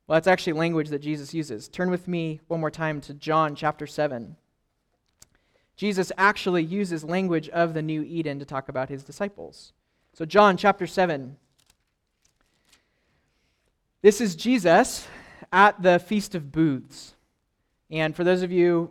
Well, 0.06 0.18
that's 0.18 0.28
actually 0.28 0.54
language 0.54 0.90
that 0.90 1.00
Jesus 1.00 1.34
uses. 1.34 1.69
Turn 1.69 1.90
with 1.90 2.07
me 2.07 2.42
one 2.48 2.60
more 2.60 2.69
time 2.69 3.00
to 3.01 3.13
John 3.13 3.56
chapter 3.56 3.88
7. 3.88 4.36
Jesus 5.78 6.12
actually 6.18 6.63
uses 6.63 7.04
language 7.04 7.48
of 7.50 7.74
the 7.74 7.81
new 7.81 8.04
Eden 8.04 8.39
to 8.39 8.46
talk 8.46 8.68
about 8.68 8.89
his 8.89 9.04
disciples. 9.04 9.72
So, 10.13 10.25
John 10.25 10.57
chapter 10.57 10.86
7. 10.86 11.38
This 14.01 14.19
is 14.19 14.36
Jesus 14.36 15.07
at 15.51 15.81
the 15.81 15.98
Feast 15.98 16.36
of 16.36 16.51
Booths. 16.51 17.16
And 17.94 18.16
for 18.16 18.24
those 18.24 18.42
of 18.42 18.51
you 18.51 18.90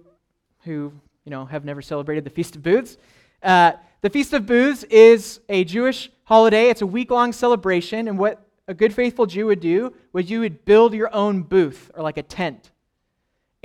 who 0.63 0.93
you 1.25 1.31
know, 1.31 1.45
have 1.45 1.65
never 1.65 1.83
celebrated 1.83 2.23
the 2.23 2.31
Feast 2.31 2.55
of 2.55 2.63
Booths, 2.63 2.97
uh, 3.43 3.73
the 4.01 4.09
Feast 4.09 4.33
of 4.33 4.47
Booths 4.47 4.85
is 4.85 5.41
a 5.49 5.65
Jewish 5.65 6.09
holiday. 6.23 6.71
It's 6.71 6.83
a 6.83 6.87
week 6.87 7.11
long 7.11 7.33
celebration. 7.33 8.07
And 8.07 8.17
what 8.17 8.47
a 8.69 8.75
good, 8.75 8.95
faithful 8.95 9.27
Jew 9.27 9.47
would 9.47 9.59
do 9.59 9.93
was 10.13 10.31
you 10.31 10.39
would 10.41 10.65
build 10.65 10.95
your 10.95 11.13
own 11.13 11.43
booth 11.43 11.91
or 11.97 12.03
like 12.03 12.17
a 12.17 12.23
tent. 12.23 12.71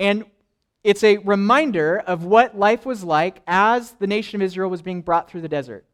And 0.00 0.24
it's 0.82 1.04
a 1.04 1.18
reminder 1.18 2.00
of 2.00 2.24
what 2.24 2.58
life 2.58 2.84
was 2.84 3.04
like 3.04 3.40
as 3.46 3.92
the 3.92 4.08
nation 4.08 4.40
of 4.40 4.44
Israel 4.44 4.68
was 4.68 4.82
being 4.82 5.02
brought 5.02 5.30
through 5.30 5.42
the 5.42 5.48
desert. 5.48 5.84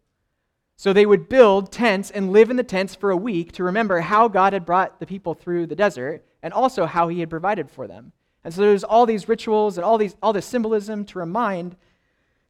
So 0.76 0.94
they 0.94 1.04
would 1.04 1.28
build 1.28 1.70
tents 1.70 2.10
and 2.10 2.32
live 2.32 2.48
in 2.48 2.56
the 2.56 2.62
tents 2.62 2.94
for 2.94 3.10
a 3.10 3.16
week 3.16 3.52
to 3.52 3.64
remember 3.64 4.00
how 4.00 4.26
God 4.26 4.54
had 4.54 4.64
brought 4.64 5.00
the 5.00 5.06
people 5.06 5.34
through 5.34 5.66
the 5.66 5.76
desert 5.76 6.24
and 6.42 6.54
also 6.54 6.86
how 6.86 7.08
he 7.08 7.20
had 7.20 7.28
provided 7.28 7.70
for 7.70 7.86
them. 7.86 8.12
And 8.44 8.52
so 8.52 8.60
there's 8.60 8.84
all 8.84 9.06
these 9.06 9.28
rituals 9.28 9.78
and 9.78 9.84
all 9.84 9.98
these 9.98 10.16
all 10.22 10.32
this 10.32 10.46
symbolism 10.46 11.04
to 11.06 11.18
remind 11.18 11.76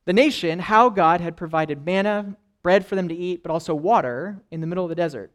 the 0.05 0.13
nation 0.13 0.59
how 0.59 0.91
God 0.91 1.21
had 1.21 1.37
provided 1.37 1.85
manna, 1.85 2.37
bread 2.63 2.85
for 2.85 2.97
them 2.97 3.09
to 3.09 3.15
eat, 3.15 3.43
but 3.43 3.51
also 3.51 3.75
water 3.75 4.43
in 4.51 4.61
the 4.61 4.67
middle 4.67 4.85
of 4.85 4.89
the 4.89 4.95
desert. 4.95 5.31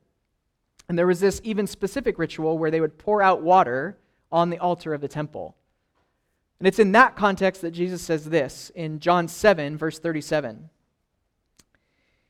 And 0.87 0.97
there 0.97 1.07
was 1.07 1.19
this 1.19 1.39
even 1.43 1.67
specific 1.67 2.19
ritual 2.19 2.57
where 2.57 2.71
they 2.71 2.81
would 2.81 2.97
pour 2.97 3.21
out 3.21 3.41
water 3.41 3.97
on 4.31 4.49
the 4.49 4.59
altar 4.59 4.93
of 4.93 5.01
the 5.01 5.07
temple. 5.07 5.55
And 6.59 6.67
it's 6.67 6.79
in 6.79 6.91
that 6.91 7.15
context 7.15 7.61
that 7.61 7.71
Jesus 7.71 8.01
says 8.01 8.25
this 8.25 8.71
in 8.75 8.99
John 8.99 9.27
7, 9.27 9.77
verse 9.77 9.97
37. 9.97 10.69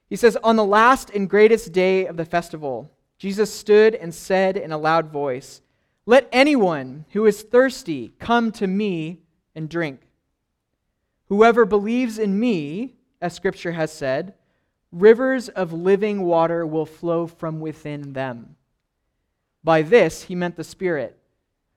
He 0.10 0.16
says, 0.16 0.38
On 0.44 0.56
the 0.56 0.66
last 0.66 1.10
and 1.10 1.30
greatest 1.30 1.72
day 1.72 2.06
of 2.06 2.18
the 2.18 2.26
festival, 2.26 2.92
Jesus 3.18 3.54
stood 3.54 3.96
and 3.96 4.14
said 4.14 4.56
in 4.56 4.72
a 4.72 4.78
loud 4.78 5.10
voice, 5.10 5.62
Let 6.10 6.28
anyone 6.32 7.06
who 7.12 7.28
is 7.28 7.44
thirsty 7.44 8.14
come 8.18 8.52
to 8.54 8.66
me 8.66 9.20
and 9.54 9.70
drink. 9.70 10.02
Whoever 11.28 11.66
believes 11.66 12.18
in 12.18 12.40
me, 12.40 12.96
as 13.22 13.36
Scripture 13.36 13.74
has 13.74 13.94
said, 13.94 14.34
rivers 14.92 15.50
of 15.50 15.72
living 15.72 16.24
water 16.24 16.66
will 16.66 16.88
flow 16.88 17.28
from 17.28 17.60
within 17.60 18.14
them. 18.14 18.56
By 19.64 19.84
this 19.84 20.24
he 20.24 20.34
meant 20.34 20.56
the 20.56 20.64
Spirit 20.64 21.16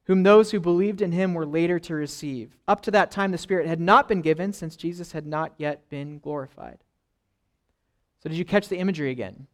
whom 0.05 0.23
those 0.23 0.51
who 0.51 0.61
believed 0.61 1.03
in 1.03 1.13
him 1.13 1.35
were 1.35 1.45
later 1.45 1.79
to 1.81 1.95
receive. 1.95 2.57
Up 2.67 2.81
to 2.85 2.91
that 2.91 3.11
time, 3.11 3.33
the 3.33 3.37
Spirit 3.37 3.67
had 3.67 3.81
not 3.81 4.09
been 4.09 4.23
given 4.23 4.55
since 4.55 4.77
Jesus 4.77 5.13
had 5.13 5.27
not 5.27 5.53
yet 5.59 5.91
been 5.91 6.19
glorified. 6.21 6.79
So, 8.23 8.31
did 8.31 8.39
you 8.39 8.47
catch 8.47 8.69
the 8.69 8.79
imagery 8.79 9.11
again? 9.11 9.47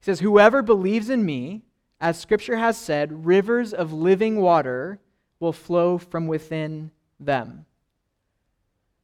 He 0.00 0.04
says, 0.04 0.20
Whoever 0.20 0.60
believes 0.60 1.08
in 1.08 1.24
me, 1.24 1.62
as 2.04 2.20
Scripture 2.20 2.56
has 2.56 2.76
said, 2.76 3.24
rivers 3.24 3.72
of 3.72 3.90
living 3.90 4.38
water 4.38 5.00
will 5.40 5.54
flow 5.54 5.96
from 5.96 6.26
within 6.26 6.90
them. 7.18 7.64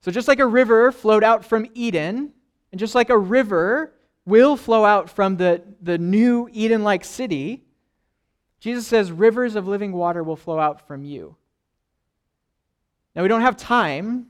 So, 0.03 0.11
just 0.11 0.29
like 0.29 0.39
a 0.39 0.47
river 0.47 0.93
flowed 0.93 1.25
out 1.25 1.43
from 1.43 1.67
Eden, 1.73 2.35
and 2.71 2.79
just 2.79 2.95
like 2.95 3.09
a 3.09 3.17
river 3.17 3.95
will 4.27 4.55
flow 4.55 4.85
out 4.85 5.09
from 5.09 5.39
the, 5.39 5.63
the 5.81 5.97
new 5.97 6.51
Eden 6.53 6.85
like 6.85 7.07
city, 7.07 7.65
Jesus 8.59 8.87
says, 8.87 9.11
Rivers 9.11 9.57
of 9.57 9.67
living 9.67 9.93
water 9.93 10.23
will 10.23 10.37
flow 10.37 10.59
out 10.59 10.87
from 10.87 11.03
you. 11.03 11.37
Now, 13.17 13.23
we 13.23 13.29
don't 13.29 13.41
have 13.41 13.57
time 13.57 14.27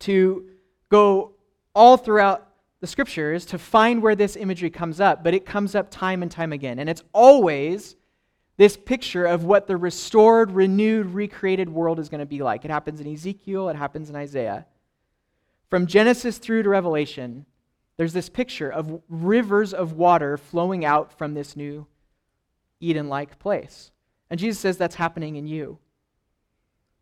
to 0.00 0.50
go 0.88 1.34
all 1.76 1.96
throughout 1.96 2.47
the 2.80 2.86
scriptures 2.86 3.44
to 3.46 3.58
find 3.58 4.02
where 4.02 4.14
this 4.14 4.36
imagery 4.36 4.70
comes 4.70 5.00
up, 5.00 5.24
but 5.24 5.34
it 5.34 5.44
comes 5.44 5.74
up 5.74 5.90
time 5.90 6.22
and 6.22 6.30
time 6.30 6.52
again. 6.52 6.78
And 6.78 6.88
it's 6.88 7.02
always 7.12 7.96
this 8.56 8.76
picture 8.76 9.24
of 9.24 9.44
what 9.44 9.66
the 9.66 9.76
restored, 9.76 10.50
renewed, 10.52 11.06
recreated 11.06 11.68
world 11.68 11.98
is 11.98 12.08
going 12.08 12.20
to 12.20 12.26
be 12.26 12.42
like. 12.42 12.64
It 12.64 12.70
happens 12.70 13.00
in 13.00 13.12
Ezekiel, 13.12 13.68
it 13.68 13.76
happens 13.76 14.10
in 14.10 14.16
Isaiah. 14.16 14.66
From 15.70 15.86
Genesis 15.86 16.38
through 16.38 16.62
to 16.64 16.68
Revelation, 16.68 17.46
there's 17.96 18.12
this 18.12 18.28
picture 18.28 18.70
of 18.70 19.02
rivers 19.08 19.74
of 19.74 19.92
water 19.92 20.36
flowing 20.36 20.84
out 20.84 21.16
from 21.16 21.34
this 21.34 21.56
new 21.56 21.86
Eden 22.80 23.08
like 23.08 23.38
place. 23.38 23.90
And 24.30 24.38
Jesus 24.38 24.60
says 24.60 24.76
that's 24.76 24.94
happening 24.94 25.36
in 25.36 25.46
you. 25.46 25.78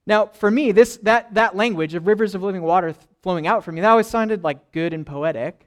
Now, 0.07 0.27
for 0.27 0.51
me, 0.51 0.73
this, 0.73 0.99
that, 0.99 1.35
that 1.35 1.57
language 1.57 1.95
of 1.95 2.07
rivers 2.07 2.35
of 2.35 2.43
living 2.43 2.63
water 2.63 2.95
flowing 3.23 3.47
out 3.47 3.65
from 3.65 3.75
me, 3.75 3.81
that 3.81 3.91
always 3.91 4.07
sounded 4.07 4.45
like 4.45 4.73
good 4.73 4.95
and 4.95 5.05
poetic, 5.05 5.66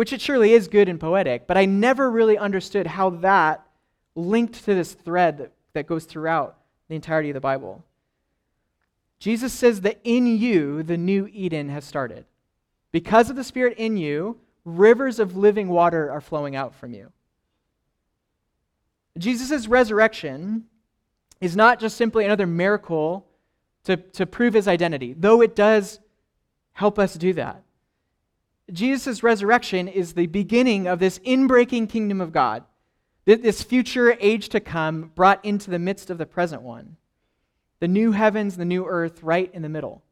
which 0.00 0.14
it 0.14 0.20
surely 0.22 0.54
is 0.54 0.66
good 0.66 0.88
and 0.88 0.98
poetic, 0.98 1.46
but 1.46 1.58
I 1.58 1.66
never 1.66 2.10
really 2.10 2.38
understood 2.38 2.86
how 2.86 3.10
that 3.10 3.62
linked 4.14 4.64
to 4.64 4.74
this 4.74 4.94
thread 4.94 5.36
that, 5.36 5.52
that 5.74 5.86
goes 5.86 6.06
throughout 6.06 6.56
the 6.88 6.94
entirety 6.94 7.28
of 7.28 7.34
the 7.34 7.40
Bible. 7.42 7.84
Jesus 9.18 9.52
says 9.52 9.82
that 9.82 10.00
in 10.02 10.26
you, 10.26 10.82
the 10.82 10.96
new 10.96 11.28
Eden 11.30 11.68
has 11.68 11.84
started. 11.84 12.24
Because 12.92 13.28
of 13.28 13.36
the 13.36 13.44
Spirit 13.44 13.76
in 13.76 13.98
you, 13.98 14.38
rivers 14.64 15.18
of 15.18 15.36
living 15.36 15.68
water 15.68 16.10
are 16.10 16.22
flowing 16.22 16.56
out 16.56 16.74
from 16.74 16.94
you. 16.94 17.12
Jesus' 19.18 19.68
resurrection 19.68 20.64
is 21.42 21.54
not 21.54 21.78
just 21.78 21.98
simply 21.98 22.24
another 22.24 22.46
miracle 22.46 23.26
to, 23.84 23.98
to 23.98 24.24
prove 24.24 24.54
his 24.54 24.66
identity, 24.66 25.12
though 25.12 25.42
it 25.42 25.54
does 25.54 26.00
help 26.72 26.98
us 26.98 27.12
do 27.16 27.34
that. 27.34 27.64
Jesus' 28.72 29.22
resurrection 29.22 29.88
is 29.88 30.12
the 30.12 30.26
beginning 30.26 30.86
of 30.86 30.98
this 30.98 31.18
inbreaking 31.20 31.88
kingdom 31.88 32.20
of 32.20 32.32
God, 32.32 32.64
this 33.24 33.62
future 33.62 34.16
age 34.20 34.48
to 34.50 34.60
come 34.60 35.12
brought 35.14 35.44
into 35.44 35.70
the 35.70 35.78
midst 35.78 36.10
of 36.10 36.18
the 36.18 36.26
present 36.26 36.62
one. 36.62 36.96
The 37.80 37.88
new 37.88 38.12
heavens, 38.12 38.56
the 38.56 38.64
new 38.64 38.86
earth, 38.86 39.22
right 39.22 39.50
in 39.54 39.62
the 39.62 39.68
middle. 39.68 40.02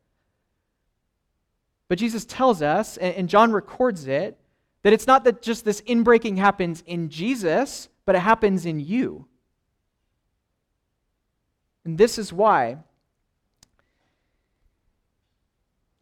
But 1.88 1.98
Jesus 1.98 2.24
tells 2.24 2.62
us, 2.62 2.96
and 2.96 3.28
John 3.28 3.52
records 3.52 4.06
it, 4.06 4.38
that 4.82 4.92
it's 4.92 5.06
not 5.06 5.24
that 5.24 5.42
just 5.42 5.64
this 5.64 5.80
inbreaking 5.82 6.38
happens 6.38 6.82
in 6.86 7.08
Jesus, 7.08 7.88
but 8.04 8.14
it 8.14 8.20
happens 8.20 8.64
in 8.64 8.80
you. 8.80 9.26
And 11.84 11.98
this 11.98 12.18
is 12.18 12.32
why 12.32 12.78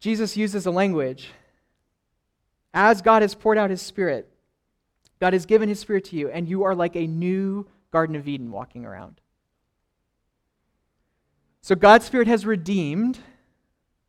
Jesus 0.01 0.37
uses 0.37 0.67
a 0.67 0.71
language. 0.71 1.31
As 2.79 3.01
God 3.01 3.23
has 3.23 3.35
poured 3.35 3.57
out 3.57 3.71
his 3.71 3.81
Spirit, 3.81 4.29
God 5.19 5.33
has 5.33 5.47
given 5.47 5.71
his 5.71 5.81
Spirit 5.81 6.05
to 6.05 6.17
you, 6.17 6.29
and 6.29 6.47
you 6.47 6.65
are 6.65 6.75
like 6.75 6.95
a 6.95 7.07
new 7.07 7.67
Garden 7.91 8.15
of 8.15 8.29
Eden 8.29 8.53
walking 8.53 8.85
around. 8.85 9.19
So 11.63 11.75
God's 11.75 12.05
Spirit 12.05 12.29
has 12.29 12.45
redeemed, 12.45 13.19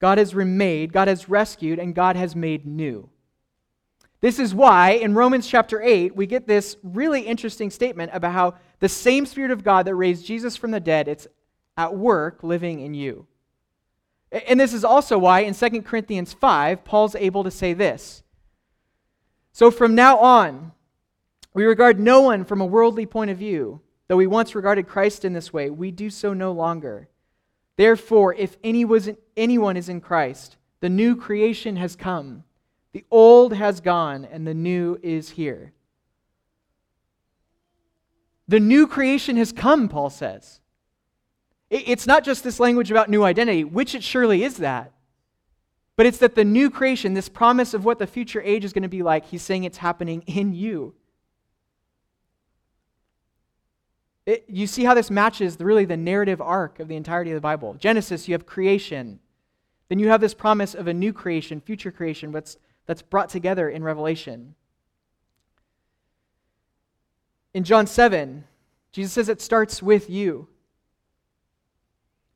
God 0.01 0.17
has 0.17 0.35
remade, 0.35 0.91
God 0.91 1.07
has 1.07 1.29
rescued, 1.29 1.79
and 1.79 1.95
God 1.95 2.17
has 2.17 2.35
made 2.35 2.65
new. 2.65 3.09
This 4.19 4.37
is 4.37 4.53
why 4.53 4.91
in 4.91 5.15
Romans 5.15 5.47
chapter 5.47 5.81
8, 5.81 6.17
we 6.17 6.25
get 6.25 6.45
this 6.45 6.75
really 6.83 7.21
interesting 7.21 7.69
statement 7.69 8.11
about 8.13 8.33
how 8.33 8.55
the 8.79 8.89
same 8.89 9.25
Spirit 9.25 9.51
of 9.51 9.63
God 9.63 9.85
that 9.85 9.95
raised 9.95 10.25
Jesus 10.25 10.57
from 10.57 10.71
the 10.71 10.81
dead, 10.81 11.07
it's 11.07 11.25
at 11.77 11.95
work 11.95 12.43
living 12.43 12.81
in 12.81 12.93
you. 12.93 13.27
And 14.29 14.59
this 14.59 14.73
is 14.73 14.83
also 14.83 15.17
why 15.17 15.39
in 15.39 15.53
2 15.53 15.83
Corinthians 15.83 16.33
5, 16.33 16.83
Paul's 16.83 17.15
able 17.15 17.45
to 17.45 17.51
say 17.51 17.71
this. 17.71 18.23
So 19.57 19.71
from 19.71 19.95
now 19.95 20.19
on, 20.19 20.71
we 21.51 21.65
regard 21.65 21.99
no 21.99 22.21
one 22.21 22.45
from 22.45 22.61
a 22.61 22.65
worldly 22.67 23.07
point 23.07 23.31
of 23.31 23.39
view. 23.39 23.81
Though 24.07 24.17
we 24.17 24.27
once 24.27 24.53
regarded 24.53 24.87
Christ 24.87 25.25
in 25.25 25.33
this 25.33 25.51
way, 25.51 25.71
we 25.71 25.89
do 25.89 26.11
so 26.11 26.31
no 26.31 26.51
longer. 26.51 27.09
Therefore, 27.75 28.35
if 28.35 28.55
anyone 28.63 29.75
is 29.75 29.89
in 29.89 29.99
Christ, 29.99 30.57
the 30.79 30.89
new 30.89 31.15
creation 31.15 31.75
has 31.77 31.95
come. 31.95 32.43
The 32.91 33.03
old 33.09 33.51
has 33.55 33.81
gone, 33.81 34.25
and 34.25 34.45
the 34.45 34.53
new 34.53 34.99
is 35.01 35.31
here. 35.31 35.73
The 38.47 38.59
new 38.59 38.85
creation 38.85 39.37
has 39.37 39.51
come, 39.51 39.89
Paul 39.89 40.11
says. 40.11 40.59
It's 41.71 42.05
not 42.05 42.23
just 42.23 42.43
this 42.43 42.59
language 42.59 42.91
about 42.91 43.09
new 43.09 43.23
identity, 43.23 43.63
which 43.63 43.95
it 43.95 44.03
surely 44.03 44.43
is 44.43 44.57
that. 44.57 44.91
But 45.97 46.05
it's 46.05 46.19
that 46.19 46.35
the 46.35 46.45
new 46.45 46.69
creation, 46.69 47.15
this 47.15 47.27
promise 47.27 47.73
of 47.73 47.83
what 47.83 47.97
the 47.97 48.07
future 48.07 48.39
age 48.41 48.63
is 48.63 48.71
going 48.71 48.83
to 48.83 48.87
be 48.87 49.01
like, 49.01 49.25
he's 49.25 49.41
saying 49.41 49.63
it's 49.63 49.79
happening 49.79 50.23
in 50.27 50.53
you. 50.53 50.93
It, 54.27 54.45
you 54.47 54.67
see 54.67 54.83
how 54.83 54.93
this 54.93 55.09
matches 55.09 55.57
the, 55.57 55.65
really 55.65 55.85
the 55.85 55.97
narrative 55.97 56.39
arc 56.39 56.79
of 56.79 56.87
the 56.87 56.95
entirety 56.95 57.31
of 57.31 57.35
the 57.35 57.41
Bible. 57.41 57.73
Genesis, 57.73 58.27
you 58.27 58.35
have 58.35 58.45
creation. 58.45 59.19
Then 59.89 59.97
you 59.97 60.09
have 60.09 60.21
this 60.21 60.35
promise 60.35 60.75
of 60.75 60.87
a 60.87 60.93
new 60.93 61.11
creation, 61.11 61.61
future 61.61 61.91
creation, 61.91 62.31
that's, 62.31 62.57
that's 62.85 63.01
brought 63.01 63.29
together 63.29 63.67
in 63.67 63.83
Revelation. 63.83 64.53
In 67.55 67.63
John 67.63 67.87
7, 67.87 68.43
Jesus 68.91 69.13
says 69.13 69.29
it 69.29 69.41
starts 69.41 69.81
with 69.81 70.11
you. 70.11 70.47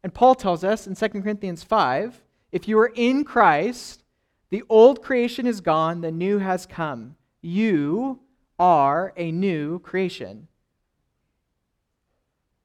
And 0.01 0.11
Paul 0.11 0.33
tells 0.33 0.63
us 0.63 0.87
in 0.87 0.95
2 0.95 1.09
Corinthians 1.21 1.61
5 1.61 2.23
if 2.51 2.67
you 2.67 2.77
are 2.79 2.91
in 2.95 3.23
Christ, 3.23 4.03
the 4.49 4.63
old 4.69 5.01
creation 5.01 5.47
is 5.47 5.61
gone, 5.61 6.01
the 6.01 6.11
new 6.11 6.39
has 6.39 6.65
come. 6.65 7.15
You 7.41 8.19
are 8.59 9.13
a 9.15 9.31
new 9.31 9.79
creation. 9.79 10.47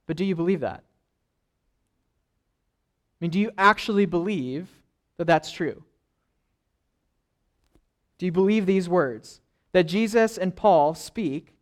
But 0.07 0.16
do 0.16 0.25
you 0.25 0.35
believe 0.35 0.61
that? 0.61 0.83
I 3.12 3.19
mean, 3.21 3.31
do 3.31 3.40
you 3.40 3.50
actually 3.57 4.07
believe 4.07 4.69
that 5.16 5.26
that's 5.26 5.50
true? 5.50 5.83
Do 8.19 8.26
you 8.26 8.33
believe 8.33 8.66
these 8.66 8.88
words 8.88 9.40
that 9.73 9.85
Jesus 9.85 10.38
and 10.38 10.57
Paul 10.57 10.95
speak, 10.95 11.55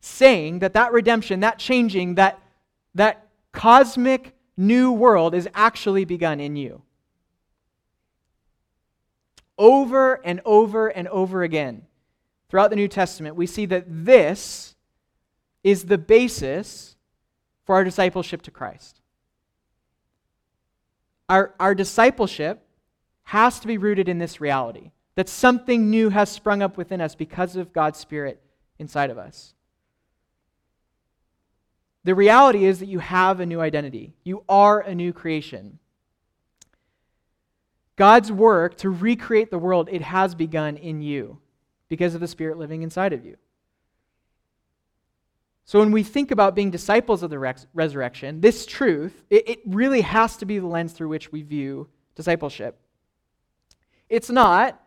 saying 0.00 0.60
that 0.60 0.72
that 0.72 0.92
redemption, 0.92 1.40
that 1.40 1.58
changing, 1.58 2.14
that, 2.14 2.40
that 2.94 3.28
cosmic 3.52 4.34
new 4.56 4.92
world 4.92 5.34
is 5.34 5.48
actually 5.54 6.04
begun 6.04 6.40
in 6.40 6.56
you. 6.56 6.82
Over 9.60 10.14
and 10.24 10.40
over 10.46 10.88
and 10.88 11.06
over 11.08 11.42
again 11.42 11.82
throughout 12.48 12.70
the 12.70 12.76
New 12.76 12.88
Testament, 12.88 13.36
we 13.36 13.46
see 13.46 13.66
that 13.66 13.84
this 13.86 14.74
is 15.62 15.84
the 15.84 15.98
basis 15.98 16.96
for 17.66 17.74
our 17.74 17.84
discipleship 17.84 18.40
to 18.42 18.50
Christ. 18.50 19.02
Our, 21.28 21.54
our 21.60 21.74
discipleship 21.74 22.66
has 23.24 23.60
to 23.60 23.66
be 23.66 23.76
rooted 23.76 24.08
in 24.08 24.16
this 24.16 24.40
reality 24.40 24.92
that 25.14 25.28
something 25.28 25.90
new 25.90 26.08
has 26.08 26.30
sprung 26.30 26.62
up 26.62 26.78
within 26.78 27.02
us 27.02 27.14
because 27.14 27.54
of 27.54 27.74
God's 27.74 27.98
Spirit 27.98 28.40
inside 28.78 29.10
of 29.10 29.18
us. 29.18 29.52
The 32.04 32.14
reality 32.14 32.64
is 32.64 32.78
that 32.78 32.86
you 32.86 33.00
have 33.00 33.40
a 33.40 33.46
new 33.46 33.60
identity, 33.60 34.14
you 34.24 34.42
are 34.48 34.80
a 34.80 34.94
new 34.94 35.12
creation. 35.12 35.80
God's 38.00 38.32
work 38.32 38.78
to 38.78 38.88
recreate 38.88 39.50
the 39.50 39.58
world, 39.58 39.90
it 39.92 40.00
has 40.00 40.34
begun 40.34 40.78
in 40.78 41.02
you 41.02 41.38
because 41.90 42.14
of 42.14 42.22
the 42.22 42.28
Spirit 42.28 42.56
living 42.56 42.80
inside 42.80 43.12
of 43.12 43.26
you. 43.26 43.36
So 45.66 45.80
when 45.80 45.92
we 45.92 46.02
think 46.02 46.30
about 46.30 46.54
being 46.54 46.70
disciples 46.70 47.22
of 47.22 47.28
the 47.28 47.38
res- 47.38 47.66
resurrection, 47.74 48.40
this 48.40 48.64
truth, 48.64 49.22
it, 49.28 49.46
it 49.46 49.58
really 49.66 50.00
has 50.00 50.38
to 50.38 50.46
be 50.46 50.58
the 50.58 50.66
lens 50.66 50.94
through 50.94 51.10
which 51.10 51.30
we 51.30 51.42
view 51.42 51.90
discipleship. 52.14 52.80
It's 54.08 54.30
not 54.30 54.80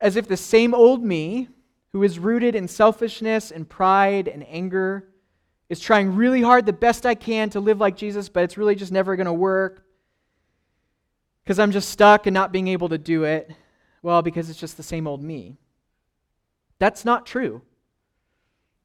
as 0.00 0.16
if 0.16 0.26
the 0.26 0.38
same 0.38 0.74
old 0.74 1.04
me, 1.04 1.46
who 1.92 2.02
is 2.02 2.18
rooted 2.18 2.54
in 2.54 2.68
selfishness 2.68 3.50
and 3.50 3.68
pride 3.68 4.28
and 4.28 4.48
anger, 4.48 5.10
is 5.68 5.78
trying 5.78 6.16
really 6.16 6.40
hard, 6.40 6.64
the 6.64 6.72
best 6.72 7.04
I 7.04 7.16
can, 7.16 7.50
to 7.50 7.60
live 7.60 7.80
like 7.80 7.98
Jesus, 7.98 8.30
but 8.30 8.44
it's 8.44 8.56
really 8.56 8.76
just 8.76 8.92
never 8.92 9.14
going 9.14 9.26
to 9.26 9.32
work 9.34 9.84
because 11.50 11.58
I'm 11.58 11.72
just 11.72 11.88
stuck 11.88 12.28
and 12.28 12.34
not 12.34 12.52
being 12.52 12.68
able 12.68 12.90
to 12.90 12.96
do 12.96 13.24
it. 13.24 13.50
Well, 14.02 14.22
because 14.22 14.48
it's 14.48 14.60
just 14.60 14.76
the 14.76 14.84
same 14.84 15.08
old 15.08 15.20
me. 15.20 15.58
That's 16.78 17.04
not 17.04 17.26
true. 17.26 17.62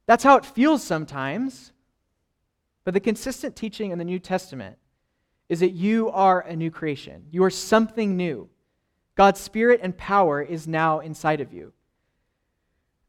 That's 0.08 0.24
how 0.24 0.36
it 0.38 0.48
feels 0.48 0.84
sometimes. 0.84 1.74
But 2.84 2.96
the 2.96 3.00
consistent 3.00 3.56
teaching 3.56 3.92
in 3.92 4.00
the 4.00 4.04
New 4.04 4.18
Testament 4.18 4.80
is 5.48 5.60
that 5.60 5.74
you 5.74 6.10
are 6.10 6.42
a 6.42 6.56
new 6.56 6.72
creation. 6.72 7.28
You 7.30 7.44
are 7.44 7.52
something 7.52 8.18
new. 8.18 8.50
God's 9.14 9.40
spirit 9.40 9.80
and 9.84 9.96
power 9.96 10.42
is 10.42 10.68
now 10.68 11.02
inside 11.02 11.42
of 11.42 11.54
you. 11.54 11.72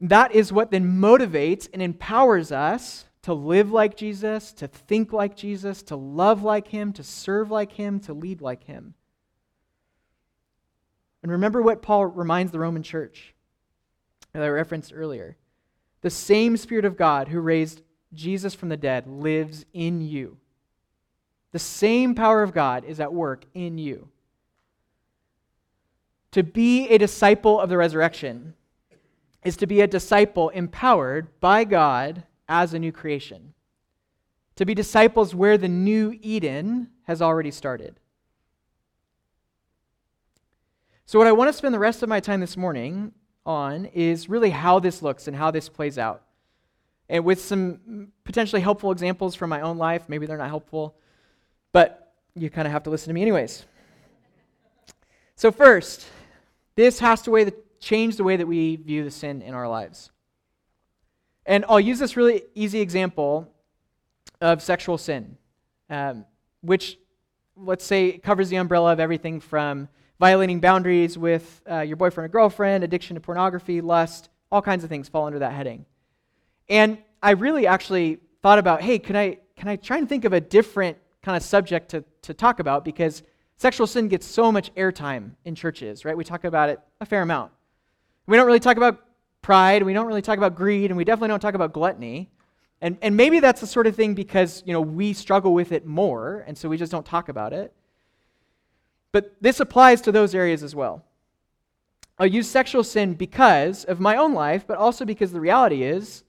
That 0.02 0.32
is 0.32 0.52
what 0.52 0.70
then 0.70 1.00
motivates 1.00 1.66
and 1.72 1.80
empowers 1.80 2.52
us 2.52 3.06
to 3.22 3.32
live 3.32 3.72
like 3.72 3.96
Jesus, 3.96 4.52
to 4.52 4.68
think 4.68 5.14
like 5.14 5.34
Jesus, 5.34 5.82
to 5.84 5.96
love 5.96 6.42
like 6.42 6.68
him, 6.68 6.92
to 6.92 7.02
serve 7.02 7.50
like 7.50 7.72
him, 7.72 8.00
to 8.00 8.12
lead 8.12 8.42
like 8.42 8.64
him. 8.64 8.92
And 11.26 11.32
remember 11.32 11.60
what 11.60 11.82
Paul 11.82 12.06
reminds 12.06 12.52
the 12.52 12.60
Roman 12.60 12.84
church 12.84 13.34
that 14.32 14.44
I 14.44 14.48
referenced 14.48 14.92
earlier. 14.94 15.36
The 16.02 16.08
same 16.08 16.56
Spirit 16.56 16.84
of 16.84 16.96
God 16.96 17.26
who 17.26 17.40
raised 17.40 17.82
Jesus 18.14 18.54
from 18.54 18.68
the 18.68 18.76
dead 18.76 19.08
lives 19.08 19.66
in 19.72 20.00
you. 20.00 20.36
The 21.50 21.58
same 21.58 22.14
power 22.14 22.44
of 22.44 22.54
God 22.54 22.84
is 22.84 23.00
at 23.00 23.12
work 23.12 23.44
in 23.54 23.76
you. 23.76 24.08
To 26.30 26.44
be 26.44 26.86
a 26.90 26.96
disciple 26.96 27.58
of 27.58 27.70
the 27.70 27.76
resurrection 27.76 28.54
is 29.42 29.56
to 29.56 29.66
be 29.66 29.80
a 29.80 29.88
disciple 29.88 30.50
empowered 30.50 31.40
by 31.40 31.64
God 31.64 32.22
as 32.48 32.72
a 32.72 32.78
new 32.78 32.92
creation. 32.92 33.52
To 34.54 34.64
be 34.64 34.76
disciples 34.76 35.34
where 35.34 35.58
the 35.58 35.66
new 35.66 36.16
Eden 36.22 36.90
has 37.02 37.20
already 37.20 37.50
started. 37.50 37.98
So, 41.08 41.20
what 41.20 41.28
I 41.28 41.32
want 41.32 41.48
to 41.48 41.52
spend 41.52 41.72
the 41.72 41.78
rest 41.78 42.02
of 42.02 42.08
my 42.08 42.18
time 42.18 42.40
this 42.40 42.56
morning 42.56 43.12
on 43.46 43.84
is 43.86 44.28
really 44.28 44.50
how 44.50 44.80
this 44.80 45.02
looks 45.02 45.28
and 45.28 45.36
how 45.36 45.52
this 45.52 45.68
plays 45.68 45.98
out. 45.98 46.22
And 47.08 47.24
with 47.24 47.40
some 47.40 48.08
potentially 48.24 48.60
helpful 48.60 48.90
examples 48.90 49.36
from 49.36 49.48
my 49.48 49.60
own 49.60 49.78
life, 49.78 50.08
maybe 50.08 50.26
they're 50.26 50.36
not 50.36 50.48
helpful, 50.48 50.96
but 51.70 52.12
you 52.34 52.50
kind 52.50 52.66
of 52.66 52.72
have 52.72 52.82
to 52.82 52.90
listen 52.90 53.06
to 53.06 53.14
me 53.14 53.22
anyways. 53.22 53.66
So, 55.36 55.52
first, 55.52 56.06
this 56.74 56.98
has 56.98 57.22
to 57.22 57.52
change 57.78 58.16
the 58.16 58.24
way 58.24 58.36
that 58.36 58.46
we 58.48 58.74
view 58.74 59.04
the 59.04 59.10
sin 59.12 59.42
in 59.42 59.54
our 59.54 59.68
lives. 59.68 60.10
And 61.46 61.64
I'll 61.68 61.78
use 61.78 62.00
this 62.00 62.16
really 62.16 62.42
easy 62.56 62.80
example 62.80 63.54
of 64.40 64.60
sexual 64.60 64.98
sin, 64.98 65.38
um, 65.88 66.24
which, 66.62 66.98
let's 67.56 67.84
say, 67.84 68.18
covers 68.18 68.48
the 68.48 68.56
umbrella 68.56 68.92
of 68.92 68.98
everything 68.98 69.38
from 69.38 69.88
violating 70.18 70.60
boundaries 70.60 71.18
with 71.18 71.62
uh, 71.70 71.80
your 71.80 71.96
boyfriend 71.96 72.26
or 72.26 72.28
girlfriend, 72.28 72.84
addiction 72.84 73.14
to 73.14 73.20
pornography, 73.20 73.80
lust, 73.80 74.28
all 74.50 74.62
kinds 74.62 74.84
of 74.84 74.90
things 74.90 75.08
fall 75.08 75.26
under 75.26 75.40
that 75.40 75.52
heading. 75.52 75.84
And 76.68 76.98
I 77.22 77.32
really 77.32 77.66
actually 77.66 78.18
thought 78.42 78.58
about, 78.58 78.82
hey, 78.82 78.98
can 78.98 79.16
I, 79.16 79.38
can 79.56 79.68
I 79.68 79.76
try 79.76 79.98
and 79.98 80.08
think 80.08 80.24
of 80.24 80.32
a 80.32 80.40
different 80.40 80.96
kind 81.22 81.36
of 81.36 81.42
subject 81.42 81.90
to, 81.90 82.04
to 82.22 82.34
talk 82.34 82.60
about? 82.60 82.84
Because 82.84 83.22
sexual 83.56 83.86
sin 83.86 84.08
gets 84.08 84.26
so 84.26 84.52
much 84.52 84.74
airtime 84.74 85.32
in 85.44 85.54
churches, 85.54 86.04
right? 86.04 86.16
We 86.16 86.24
talk 86.24 86.44
about 86.44 86.68
it 86.68 86.80
a 87.00 87.06
fair 87.06 87.22
amount. 87.22 87.52
We 88.26 88.36
don't 88.36 88.46
really 88.46 88.60
talk 88.60 88.76
about 88.76 89.02
pride, 89.42 89.82
we 89.82 89.92
don't 89.92 90.06
really 90.06 90.22
talk 90.22 90.38
about 90.38 90.56
greed, 90.56 90.90
and 90.90 90.96
we 90.96 91.04
definitely 91.04 91.28
don't 91.28 91.40
talk 91.40 91.54
about 91.54 91.72
gluttony. 91.72 92.30
And, 92.80 92.98
and 93.00 93.16
maybe 93.16 93.40
that's 93.40 93.60
the 93.60 93.66
sort 93.66 93.86
of 93.86 93.96
thing 93.96 94.14
because 94.14 94.62
you 94.66 94.72
know 94.72 94.80
we 94.80 95.12
struggle 95.12 95.54
with 95.54 95.72
it 95.72 95.86
more, 95.86 96.44
and 96.46 96.58
so 96.58 96.68
we 96.68 96.76
just 96.76 96.92
don't 96.92 97.06
talk 97.06 97.28
about 97.28 97.52
it. 97.52 97.72
But 99.16 99.32
this 99.40 99.60
applies 99.60 100.02
to 100.02 100.12
those 100.12 100.34
areas 100.34 100.62
as 100.62 100.74
well. 100.74 101.02
I'll 102.18 102.26
use 102.26 102.50
sexual 102.50 102.84
sin 102.84 103.14
because 103.14 103.82
of 103.84 103.98
my 103.98 104.14
own 104.14 104.34
life, 104.34 104.66
but 104.66 104.76
also 104.76 105.06
because 105.06 105.32
the 105.32 105.40
reality 105.40 105.84
is 105.84 106.22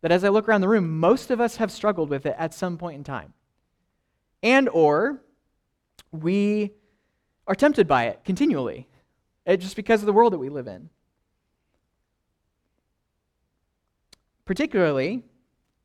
that 0.00 0.10
as 0.10 0.24
I 0.24 0.30
look 0.30 0.48
around 0.48 0.62
the 0.62 0.68
room, 0.68 0.98
most 0.98 1.30
of 1.30 1.38
us 1.38 1.56
have 1.56 1.70
struggled 1.70 2.08
with 2.08 2.24
it 2.24 2.34
at 2.38 2.54
some 2.54 2.78
point 2.78 2.96
in 2.96 3.04
time. 3.04 3.34
And 4.42 4.70
or 4.70 5.20
we 6.12 6.70
are 7.46 7.54
tempted 7.54 7.86
by 7.86 8.04
it 8.04 8.24
continually, 8.24 8.88
eh, 9.44 9.56
just 9.56 9.76
because 9.76 10.00
of 10.00 10.06
the 10.06 10.14
world 10.14 10.32
that 10.32 10.38
we 10.38 10.48
live 10.48 10.66
in. 10.66 10.88
Particularly 14.46 15.24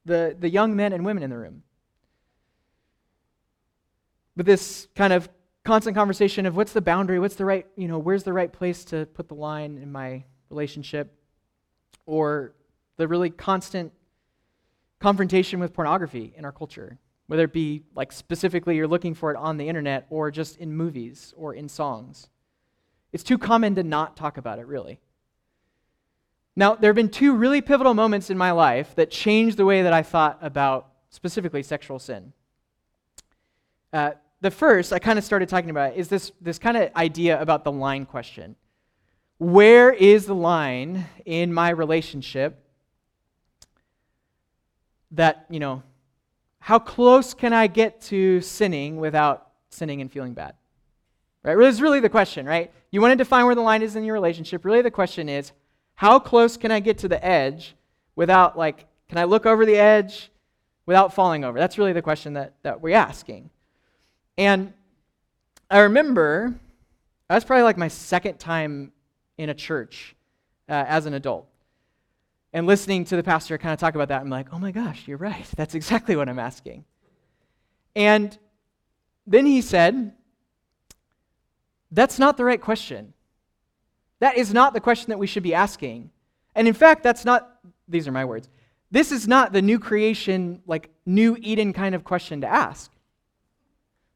the, 0.05 0.37
the 0.39 0.49
young 0.49 0.73
men 0.73 0.93
and 0.93 1.05
women 1.05 1.21
in 1.21 1.31
the 1.31 1.37
room. 1.37 1.63
With 4.37 4.45
this 4.45 4.87
kind 4.95 5.11
of 5.11 5.27
constant 5.65 5.95
conversation 5.95 6.45
of 6.45 6.55
what's 6.55 6.71
the 6.73 6.81
boundary, 6.81 7.19
what's 7.19 7.35
the 7.35 7.43
right, 7.43 7.65
you 7.75 7.87
know, 7.87 7.97
where's 7.97 8.23
the 8.23 8.31
right 8.31 8.53
place 8.53 8.85
to 8.85 9.05
put 9.07 9.27
the 9.27 9.33
line 9.33 9.77
in 9.77 9.91
my 9.91 10.23
relationship, 10.49 11.13
or 12.05 12.53
the 12.97 13.07
really 13.07 13.31
constant 13.31 13.91
confrontation 14.99 15.59
with 15.59 15.73
pornography 15.73 16.33
in 16.37 16.45
our 16.45 16.51
culture, 16.51 16.99
whether 17.27 17.43
it 17.43 17.51
be 17.51 17.83
like 17.95 18.11
specifically 18.11 18.75
you're 18.75 18.87
looking 18.87 19.15
for 19.15 19.31
it 19.31 19.37
on 19.37 19.57
the 19.57 19.67
internet 19.67 20.05
or 20.09 20.31
just 20.31 20.57
in 20.57 20.71
movies 20.71 21.33
or 21.35 21.53
in 21.53 21.67
songs. 21.67 22.29
It's 23.11 23.23
too 23.23 23.37
common 23.37 23.75
to 23.75 23.83
not 23.83 24.15
talk 24.15 24.37
about 24.37 24.59
it, 24.59 24.67
really. 24.67 24.99
Now, 26.55 26.75
there 26.75 26.89
have 26.89 26.95
been 26.95 27.09
two 27.09 27.35
really 27.35 27.61
pivotal 27.61 27.93
moments 27.93 28.29
in 28.29 28.37
my 28.37 28.51
life 28.51 28.95
that 28.95 29.09
changed 29.09 29.57
the 29.57 29.65
way 29.65 29.81
that 29.81 29.93
I 29.93 30.03
thought 30.03 30.37
about 30.41 30.89
specifically 31.09 31.63
sexual 31.63 31.97
sin. 31.97 32.33
Uh, 33.91 34.11
the 34.45 34.51
first 34.51 34.93
I 34.93 34.99
kind 34.99 35.17
of 35.17 35.25
started 35.25 35.49
talking 35.49 35.71
about 35.71 35.95
is 35.95 36.07
this, 36.07 36.31
this 36.39 36.59
kind 36.59 36.77
of 36.77 36.95
idea 36.95 37.41
about 37.41 37.63
the 37.63 37.71
line 37.71 38.05
question. 38.05 38.55
Where 39.39 39.91
is 39.91 40.27
the 40.27 40.35
line 40.35 41.07
in 41.25 41.51
my 41.51 41.71
relationship 41.71 42.63
that, 45.09 45.47
you 45.49 45.59
know, 45.59 45.81
how 46.59 46.77
close 46.77 47.33
can 47.33 47.53
I 47.53 47.65
get 47.65 48.01
to 48.01 48.39
sinning 48.41 48.97
without 48.97 49.49
sinning 49.69 49.99
and 49.99 50.11
feeling 50.11 50.35
bad? 50.35 50.53
Right? 51.41 51.57
This 51.57 51.73
is 51.73 51.81
really 51.81 51.99
the 51.99 52.09
question, 52.09 52.45
right? 52.45 52.71
You 52.91 53.01
want 53.01 53.13
to 53.13 53.15
define 53.15 53.47
where 53.47 53.55
the 53.55 53.61
line 53.61 53.81
is 53.81 53.95
in 53.95 54.03
your 54.03 54.13
relationship. 54.13 54.63
Really, 54.63 54.83
the 54.83 54.91
question 54.91 55.27
is, 55.27 55.53
how 55.95 56.19
close 56.19 56.55
can 56.55 56.69
I 56.69 56.81
get 56.81 56.99
to 56.99 57.07
the 57.07 57.23
edge 57.25 57.75
without, 58.15 58.55
like, 58.55 58.85
can 59.09 59.17
I 59.17 59.23
look 59.23 59.47
over 59.47 59.65
the 59.65 59.77
edge 59.77 60.29
without 60.85 61.15
falling 61.15 61.43
over? 61.43 61.57
That's 61.57 61.79
really 61.79 61.93
the 61.93 62.03
question 62.03 62.33
that, 62.33 62.53
that 62.61 62.79
we're 62.79 62.95
asking. 62.95 63.49
And 64.37 64.73
I 65.69 65.79
remember, 65.79 66.53
that 67.27 67.35
was 67.35 67.43
probably 67.43 67.63
like 67.63 67.77
my 67.77 67.87
second 67.87 68.39
time 68.39 68.91
in 69.37 69.49
a 69.49 69.53
church 69.53 70.15
uh, 70.69 70.85
as 70.87 71.05
an 71.05 71.13
adult. 71.13 71.47
And 72.53 72.67
listening 72.67 73.05
to 73.05 73.15
the 73.15 73.23
pastor 73.23 73.57
kind 73.57 73.73
of 73.73 73.79
talk 73.79 73.95
about 73.95 74.07
that, 74.07 74.21
I'm 74.21 74.29
like, 74.29 74.47
oh 74.53 74.59
my 74.59 74.71
gosh, 74.71 75.07
you're 75.07 75.17
right. 75.17 75.45
That's 75.57 75.75
exactly 75.75 76.15
what 76.15 76.29
I'm 76.29 76.39
asking. 76.39 76.85
And 77.95 78.37
then 79.27 79.45
he 79.45 79.61
said, 79.61 80.13
that's 81.91 82.19
not 82.19 82.37
the 82.37 82.45
right 82.45 82.61
question. 82.61 83.13
That 84.19 84.37
is 84.37 84.53
not 84.53 84.73
the 84.73 84.79
question 84.79 85.09
that 85.09 85.17
we 85.17 85.27
should 85.27 85.43
be 85.43 85.53
asking. 85.53 86.11
And 86.55 86.67
in 86.67 86.73
fact, 86.73 87.03
that's 87.03 87.25
not, 87.25 87.59
these 87.87 88.07
are 88.07 88.11
my 88.11 88.25
words. 88.25 88.49
This 88.91 89.11
is 89.11 89.27
not 89.27 89.51
the 89.51 89.61
new 89.61 89.79
creation, 89.79 90.61
like 90.65 90.89
new 91.05 91.37
Eden 91.41 91.73
kind 91.73 91.95
of 91.95 92.03
question 92.03 92.41
to 92.41 92.47
ask. 92.47 92.91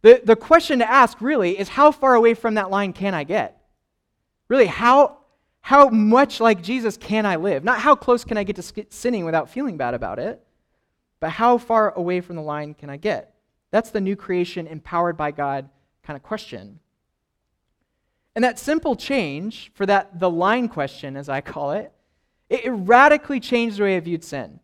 The, 0.01 0.21
the 0.23 0.35
question 0.35 0.79
to 0.79 0.89
ask 0.89 1.19
really 1.21 1.59
is 1.59 1.69
how 1.69 1.91
far 1.91 2.15
away 2.15 2.33
from 2.33 2.55
that 2.55 2.69
line 2.69 2.93
can 2.93 3.13
I 3.13 3.23
get? 3.23 3.61
Really, 4.47 4.65
how, 4.65 5.17
how 5.61 5.89
much 5.89 6.39
like 6.39 6.61
Jesus 6.61 6.97
can 6.97 7.25
I 7.25 7.35
live? 7.35 7.63
Not 7.63 7.79
how 7.79 7.95
close 7.95 8.23
can 8.23 8.37
I 8.37 8.43
get 8.43 8.55
to 8.55 8.85
sinning 8.89 9.25
without 9.25 9.49
feeling 9.49 9.77
bad 9.77 9.93
about 9.93 10.19
it, 10.19 10.41
but 11.19 11.31
how 11.31 11.57
far 11.57 11.93
away 11.95 12.21
from 12.21 12.37
the 12.37 12.41
line 12.41 12.73
can 12.73 12.89
I 12.89 12.97
get? 12.97 13.33
That's 13.71 13.91
the 13.91 14.01
new 14.01 14.15
creation, 14.15 14.67
empowered 14.67 15.17
by 15.17 15.31
God 15.31 15.69
kind 16.03 16.15
of 16.15 16.23
question. 16.23 16.79
And 18.35 18.43
that 18.43 18.57
simple 18.57 18.95
change 18.95 19.71
for 19.75 19.85
that 19.85 20.19
the 20.19 20.29
line 20.29 20.69
question, 20.69 21.17
as 21.17 21.29
I 21.29 21.41
call 21.41 21.71
it, 21.71 21.91
it 22.49 22.69
radically 22.69 23.39
changed 23.39 23.77
the 23.77 23.83
way 23.83 23.97
I 23.97 23.99
viewed 23.99 24.23
sin. 24.23 24.59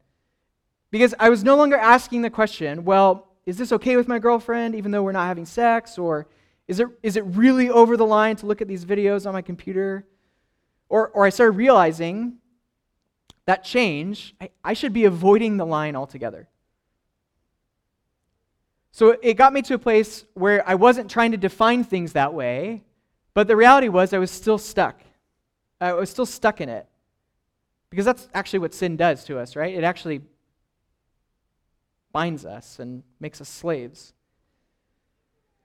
Because 0.91 1.13
I 1.19 1.29
was 1.29 1.43
no 1.43 1.55
longer 1.55 1.75
asking 1.75 2.21
the 2.21 2.29
question, 2.29 2.85
well, 2.85 3.27
is 3.45 3.57
this 3.57 3.71
okay 3.71 3.95
with 3.95 4.07
my 4.07 4.19
girlfriend 4.19 4.75
even 4.75 4.91
though 4.91 5.03
we're 5.03 5.11
not 5.11 5.27
having 5.27 5.45
sex? 5.45 5.97
Or 5.97 6.27
is 6.67 6.79
it, 6.79 6.87
is 7.03 7.15
it 7.15 7.23
really 7.25 7.69
over 7.69 7.95
the 7.97 8.05
line 8.05 8.35
to 8.37 8.45
look 8.45 8.61
at 8.61 8.67
these 8.67 8.85
videos 8.85 9.25
on 9.25 9.33
my 9.33 9.41
computer? 9.41 10.05
Or, 10.89 11.09
or 11.09 11.25
I 11.25 11.29
started 11.29 11.51
realizing 11.51 12.37
that 13.45 13.63
change, 13.63 14.35
I, 14.41 14.49
I 14.63 14.73
should 14.73 14.93
be 14.93 15.05
avoiding 15.05 15.57
the 15.57 15.65
line 15.65 15.95
altogether. 15.95 16.47
So 18.91 19.17
it 19.21 19.33
got 19.33 19.53
me 19.53 19.61
to 19.63 19.73
a 19.73 19.77
place 19.77 20.25
where 20.33 20.67
I 20.67 20.75
wasn't 20.75 21.11
trying 21.11 21.31
to 21.31 21.37
define 21.37 21.83
things 21.83 22.13
that 22.13 22.33
way, 22.33 22.83
but 23.33 23.47
the 23.47 23.55
reality 23.55 23.89
was 23.89 24.13
I 24.13 24.17
was 24.19 24.31
still 24.31 24.57
stuck. 24.57 25.01
I 25.81 25.93
was 25.93 26.09
still 26.09 26.25
stuck 26.25 26.61
in 26.61 26.69
it. 26.69 26.87
Because 27.89 28.05
that's 28.05 28.27
actually 28.33 28.59
what 28.59 28.73
sin 28.73 28.95
does 28.95 29.25
to 29.25 29.37
us, 29.37 29.55
right? 29.55 29.73
It 29.73 29.83
actually 29.83 30.21
binds 32.15 32.45
us 32.45 32.79
and 32.79 33.03
makes 33.19 33.41
us 33.41 33.49
slaves. 33.49 34.13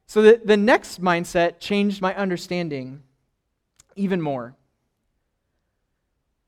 So 0.08 0.20
the, 0.20 0.40
the 0.44 0.56
next 0.56 1.00
mindset 1.00 1.60
changed 1.60 2.02
my 2.02 2.12
understanding 2.16 3.04
even 3.94 4.20
more. 4.20 4.56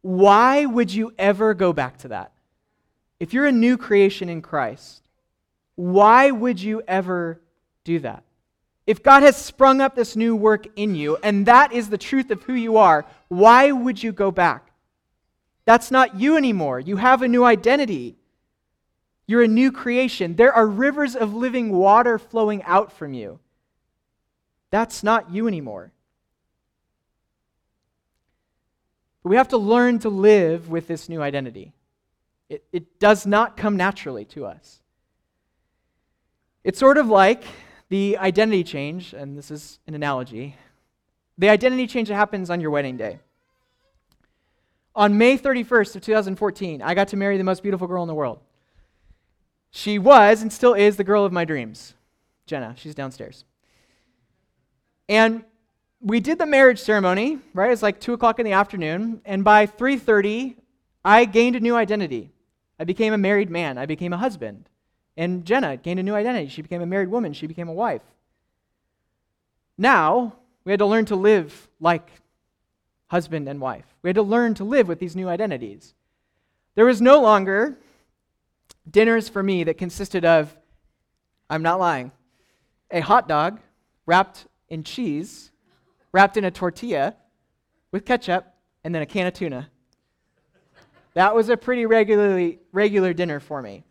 Why 0.01 0.67
would 0.67 0.93
you 0.93 1.15
ever 1.21 1.55
go 1.55 1.73
back 1.73 1.99
to 1.99 2.09
that? 2.09 2.33
If 3.21 3.33
you're 3.33 3.47
a 3.47 3.53
new 3.53 3.79
creation 3.79 4.29
in 4.29 4.43
Christ, 4.43 5.09
why 5.77 6.33
would 6.33 6.61
you 6.61 6.83
ever 6.89 7.41
do 7.85 8.01
that? 8.01 8.25
If 8.89 9.05
God 9.05 9.23
has 9.23 9.37
sprung 9.37 9.81
up 9.81 9.95
this 9.95 10.17
new 10.17 10.35
work 10.35 10.67
in 10.75 10.97
you, 10.97 11.17
and 11.23 11.47
that 11.47 11.73
is 11.73 11.91
the 11.91 11.97
truth 11.97 12.33
of 12.33 12.43
who 12.43 12.55
you 12.55 12.77
are, 12.77 13.07
why 13.29 13.71
would 13.71 14.03
you 14.03 14.11
go 14.11 14.33
back? 14.33 14.73
That's 15.65 15.93
not 15.93 16.17
you 16.17 16.37
anymore. 16.37 16.81
You 16.81 16.97
have 16.97 17.23
a 17.23 17.29
new 17.29 17.45
identity. 17.45 18.17
You're 19.27 19.43
a 19.43 19.49
new 19.49 19.73
creation. 19.73 20.37
There 20.37 20.53
are 20.53 20.67
rivers 20.67 21.15
of 21.15 21.35
living 21.35 21.71
water 21.71 22.19
flowing 22.19 22.63
out 22.65 22.93
from 22.93 23.15
you. 23.15 23.39
That's 24.71 25.03
not 25.03 25.31
you 25.31 25.47
anymore. 25.47 25.93
But 29.23 29.31
we 29.31 29.37
have 29.37 29.49
to 29.49 29.59
learn 29.59 30.01
to 30.01 30.09
live 30.09 30.69
with 30.69 30.89
this 30.89 31.09
new 31.09 31.23
identity. 31.23 31.73
It, 32.49 32.65
it 32.73 32.99
does 32.99 33.27
not 33.27 33.57
come 33.57 33.77
naturally 33.77 34.25
to 34.27 34.47
us. 34.47 34.81
It's 36.65 36.79
sort 36.79 36.99
of 36.99 37.09
like 37.09 37.45
the 37.89 38.19
identity 38.19 38.65
change, 38.65 39.13
and 39.13 39.37
this 39.37 39.51
is 39.51 39.79
an 39.87 39.95
analogy 39.95 40.57
the 41.39 41.49
identity 41.49 41.87
change 41.87 42.09
that 42.09 42.15
happens 42.15 42.51
on 42.51 42.61
your 42.61 42.71
wedding 42.71 42.97
day. 42.97 43.19
On 44.95 45.17
May 45.17 45.39
31st 45.39 45.97
of 45.97 46.03
2014, 46.03 46.83
I 46.83 46.95
got 46.95 47.09
to 47.09 47.17
marry 47.17 47.39
the 47.39 47.45
most 47.45 47.63
beautiful 47.63 47.87
girl 47.87 48.03
in 48.03 48.09
the 48.09 48.15
world. 48.15 48.41
She 49.73 49.99
was 49.99 50.43
and 50.43 50.53
still 50.53 50.75
is 50.75 50.97
the 50.97 51.05
girl 51.05 51.25
of 51.25 51.33
my 51.33 51.45
dreams. 51.45 51.95
Jenna, 52.47 52.75
she's 52.77 52.95
downstairs. 52.95 53.45
And 55.09 55.45
we 56.01 56.21
did 56.21 56.39
the 56.39 56.47
marriage 56.47 56.79
ceremony, 56.79 57.39
right? 57.55 57.73
It's 57.73 57.83
like 57.83 57.99
2 57.99 58.13
o'clock 58.13 58.39
in 58.39 58.45
the 58.45 58.53
afternoon. 58.53 59.23
And 59.25 59.43
by 59.43 59.67
3.30, 59.67 60.57
I 61.05 61.25
gained 61.25 61.57
a 61.57 61.61
new 61.61 61.75
identity. 61.75 62.31
I 62.79 62.85
became 62.85 63.15
a 63.15 63.19
married 63.19 63.49
man. 63.49 63.79
I 63.79 63.87
became 63.87 64.13
a 64.13 64.19
husband. 64.19 64.69
And 65.17 65.45
Jenna 65.45 65.79
gained 65.79 66.01
a 66.01 66.03
new 66.03 66.15
identity. 66.15 66.49
She 66.49 66.63
became 66.63 66.83
a 66.83 66.87
married 66.87 67.09
woman. 67.09 67.33
She 67.33 67.47
became 67.47 67.69
a 67.69 67.73
wife. 67.73 68.03
Now, 69.79 70.35
we 70.65 70.73
had 70.73 70.81
to 70.81 70.87
learn 70.87 71.07
to 71.07 71.17
live 71.17 71.69
like 71.81 72.11
husband 73.07 73.49
and 73.49 73.61
wife. 73.61 73.87
We 74.03 74.09
had 74.09 74.17
to 74.17 74.23
learn 74.23 74.55
to 74.55 74.65
live 74.65 74.87
with 74.87 74.99
these 74.99 75.17
new 75.17 75.29
identities. 75.29 75.95
There 76.75 76.87
was 76.87 77.01
no 77.01 77.21
longer 77.21 77.79
dinners 78.91 79.29
for 79.29 79.43
me 79.43 79.65
that 79.65 79.79
consisted 79.79 80.25
of, 80.25 80.57
I'm 81.49 81.63
not 81.63 81.79
lying, 81.79 82.13
a 82.91 83.01
hot 83.01 83.29
dog 83.29 83.61
wrapped 84.07 84.47
in 84.69 84.85
cheese, 84.85 85.51
wrapped 86.13 86.37
in 86.37 86.45
a 86.45 86.51
tortilla 86.51 87.17
with 87.91 88.05
ketchup, 88.05 88.47
and 88.85 88.95
then 88.95 89.03
a 89.03 89.07
can 89.07 89.27
of 89.27 89.35
tuna. 89.35 89.69
That 91.15 91.35
was 91.35 91.49
a 91.49 91.57
pretty 91.57 91.87
regularly 91.87 92.59
regular 92.73 93.13
dinner 93.13 93.39
for 93.39 93.61
me. 93.63 93.85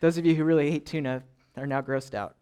Those 0.00 0.18
of 0.18 0.24
you 0.24 0.34
who 0.34 0.44
really 0.44 0.70
hate 0.70 0.86
tuna 0.86 1.22
are 1.56 1.66
now 1.66 1.80
grossed 1.80 2.14
out. 2.14 2.36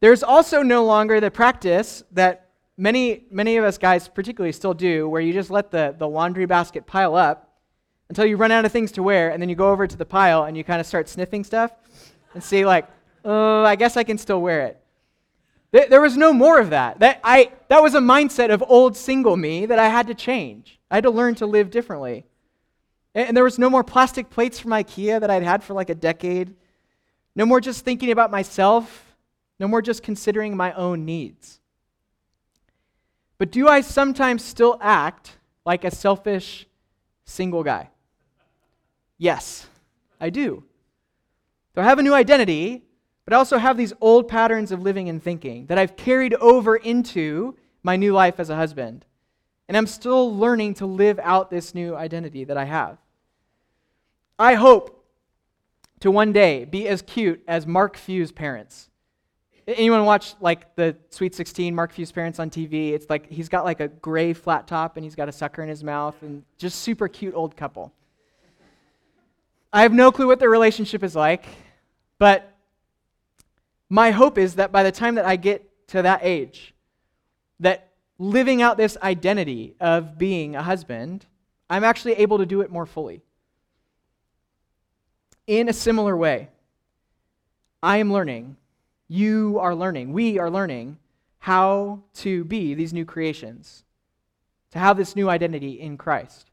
There's 0.00 0.22
also 0.22 0.62
no 0.62 0.84
longer 0.84 1.20
the 1.20 1.30
practice 1.30 2.04
that 2.12 2.45
many, 2.76 3.24
many 3.30 3.56
of 3.56 3.64
us 3.64 3.78
guys 3.78 4.08
particularly 4.08 4.52
still 4.52 4.74
do, 4.74 5.08
where 5.08 5.20
you 5.20 5.32
just 5.32 5.50
let 5.50 5.70
the, 5.70 5.94
the 5.98 6.08
laundry 6.08 6.46
basket 6.46 6.86
pile 6.86 7.14
up 7.14 7.58
until 8.08 8.24
you 8.24 8.36
run 8.36 8.52
out 8.52 8.64
of 8.64 8.72
things 8.72 8.92
to 8.92 9.02
wear, 9.02 9.30
and 9.30 9.42
then 9.42 9.48
you 9.48 9.56
go 9.56 9.70
over 9.70 9.86
to 9.86 9.96
the 9.96 10.04
pile 10.04 10.44
and 10.44 10.56
you 10.56 10.62
kind 10.62 10.80
of 10.80 10.86
start 10.86 11.08
sniffing 11.08 11.42
stuff 11.44 11.72
and 12.34 12.42
see, 12.42 12.64
like, 12.64 12.86
oh, 13.24 13.64
I 13.64 13.76
guess 13.76 13.96
I 13.96 14.04
can 14.04 14.18
still 14.18 14.40
wear 14.40 14.62
it. 14.62 14.80
There, 15.72 15.88
there 15.88 16.00
was 16.00 16.16
no 16.16 16.32
more 16.32 16.60
of 16.60 16.70
that. 16.70 17.00
That, 17.00 17.20
I, 17.24 17.50
that 17.68 17.82
was 17.82 17.94
a 17.94 18.00
mindset 18.00 18.50
of 18.50 18.62
old 18.68 18.96
single 18.96 19.36
me 19.36 19.66
that 19.66 19.78
I 19.78 19.88
had 19.88 20.06
to 20.06 20.14
change. 20.14 20.78
I 20.90 20.96
had 20.96 21.04
to 21.04 21.10
learn 21.10 21.34
to 21.36 21.46
live 21.46 21.70
differently. 21.70 22.24
And, 23.14 23.28
and 23.28 23.36
there 23.36 23.44
was 23.44 23.58
no 23.58 23.68
more 23.68 23.82
plastic 23.82 24.30
plates 24.30 24.60
from 24.60 24.70
IKEA 24.70 25.20
that 25.20 25.30
I'd 25.30 25.42
had 25.42 25.64
for 25.64 25.74
like 25.74 25.90
a 25.90 25.94
decade. 25.94 26.54
No 27.34 27.44
more 27.44 27.60
just 27.60 27.84
thinking 27.84 28.12
about 28.12 28.30
myself 28.30 29.06
no 29.58 29.68
more 29.68 29.82
just 29.82 30.02
considering 30.02 30.56
my 30.56 30.72
own 30.72 31.04
needs. 31.04 31.60
But 33.38 33.50
do 33.50 33.68
I 33.68 33.80
sometimes 33.80 34.44
still 34.44 34.78
act 34.80 35.36
like 35.64 35.84
a 35.84 35.90
selfish 35.90 36.66
single 37.24 37.62
guy? 37.62 37.90
Yes, 39.18 39.66
I 40.20 40.30
do. 40.30 40.64
So 41.74 41.82
I 41.82 41.84
have 41.84 41.98
a 41.98 42.02
new 42.02 42.14
identity, 42.14 42.84
but 43.24 43.34
I 43.34 43.36
also 43.36 43.58
have 43.58 43.76
these 43.76 43.92
old 44.00 44.28
patterns 44.28 44.72
of 44.72 44.82
living 44.82 45.08
and 45.08 45.22
thinking 45.22 45.66
that 45.66 45.78
I've 45.78 45.96
carried 45.96 46.34
over 46.34 46.76
into 46.76 47.56
my 47.82 47.96
new 47.96 48.12
life 48.12 48.40
as 48.40 48.50
a 48.50 48.56
husband. 48.56 49.04
And 49.68 49.76
I'm 49.76 49.86
still 49.86 50.34
learning 50.34 50.74
to 50.74 50.86
live 50.86 51.18
out 51.22 51.50
this 51.50 51.74
new 51.74 51.94
identity 51.96 52.44
that 52.44 52.56
I 52.56 52.64
have. 52.64 52.98
I 54.38 54.54
hope 54.54 55.04
to 56.00 56.10
one 56.10 56.32
day 56.32 56.64
be 56.64 56.86
as 56.88 57.02
cute 57.02 57.42
as 57.48 57.66
Mark 57.66 57.96
Few's 57.96 58.32
parents. 58.32 58.90
Anyone 59.66 60.04
watch 60.04 60.34
like 60.40 60.76
the 60.76 60.96
Sweet 61.10 61.34
16, 61.34 61.74
Mark 61.74 61.92
Few's 61.92 62.12
parents 62.12 62.38
on 62.38 62.50
TV? 62.50 62.92
It's 62.92 63.10
like 63.10 63.28
he's 63.28 63.48
got 63.48 63.64
like 63.64 63.80
a 63.80 63.88
gray 63.88 64.32
flat 64.32 64.68
top 64.68 64.96
and 64.96 65.04
he's 65.04 65.16
got 65.16 65.28
a 65.28 65.32
sucker 65.32 65.60
in 65.62 65.68
his 65.68 65.82
mouth 65.82 66.14
and 66.22 66.44
just 66.56 66.82
super 66.82 67.08
cute 67.08 67.34
old 67.34 67.56
couple. 67.56 67.92
I 69.72 69.82
have 69.82 69.92
no 69.92 70.12
clue 70.12 70.28
what 70.28 70.38
their 70.38 70.50
relationship 70.50 71.02
is 71.02 71.16
like, 71.16 71.44
but 72.18 72.54
my 73.90 74.12
hope 74.12 74.38
is 74.38 74.54
that 74.54 74.70
by 74.70 74.84
the 74.84 74.92
time 74.92 75.16
that 75.16 75.24
I 75.24 75.34
get 75.34 75.68
to 75.88 76.02
that 76.02 76.20
age, 76.22 76.72
that 77.58 77.88
living 78.18 78.62
out 78.62 78.76
this 78.76 78.96
identity 79.02 79.74
of 79.80 80.16
being 80.16 80.54
a 80.54 80.62
husband, 80.62 81.26
I'm 81.68 81.82
actually 81.82 82.14
able 82.14 82.38
to 82.38 82.46
do 82.46 82.60
it 82.60 82.70
more 82.70 82.86
fully. 82.86 83.20
In 85.48 85.68
a 85.68 85.72
similar 85.72 86.16
way, 86.16 86.48
I 87.82 87.98
am 87.98 88.12
learning 88.12 88.56
you 89.08 89.58
are 89.60 89.74
learning, 89.74 90.12
we 90.12 90.38
are 90.38 90.50
learning 90.50 90.98
how 91.38 92.02
to 92.14 92.44
be 92.44 92.74
these 92.74 92.92
new 92.92 93.04
creations, 93.04 93.84
to 94.72 94.78
have 94.78 94.96
this 94.96 95.14
new 95.14 95.28
identity 95.28 95.80
in 95.80 95.96
Christ. 95.96 96.50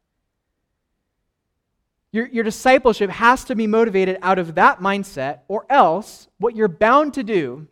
Your, 2.12 2.28
your 2.28 2.44
discipleship 2.44 3.10
has 3.10 3.44
to 3.46 3.56
be 3.56 3.66
motivated 3.66 4.20
out 4.22 4.38
of 4.38 4.54
that 4.56 4.80
mindset, 4.80 5.40
or 5.48 5.66
else 5.68 6.28
what 6.38 6.56
you're 6.56 6.68
bound 6.68 7.16
to 7.16 7.24
do 7.24 7.68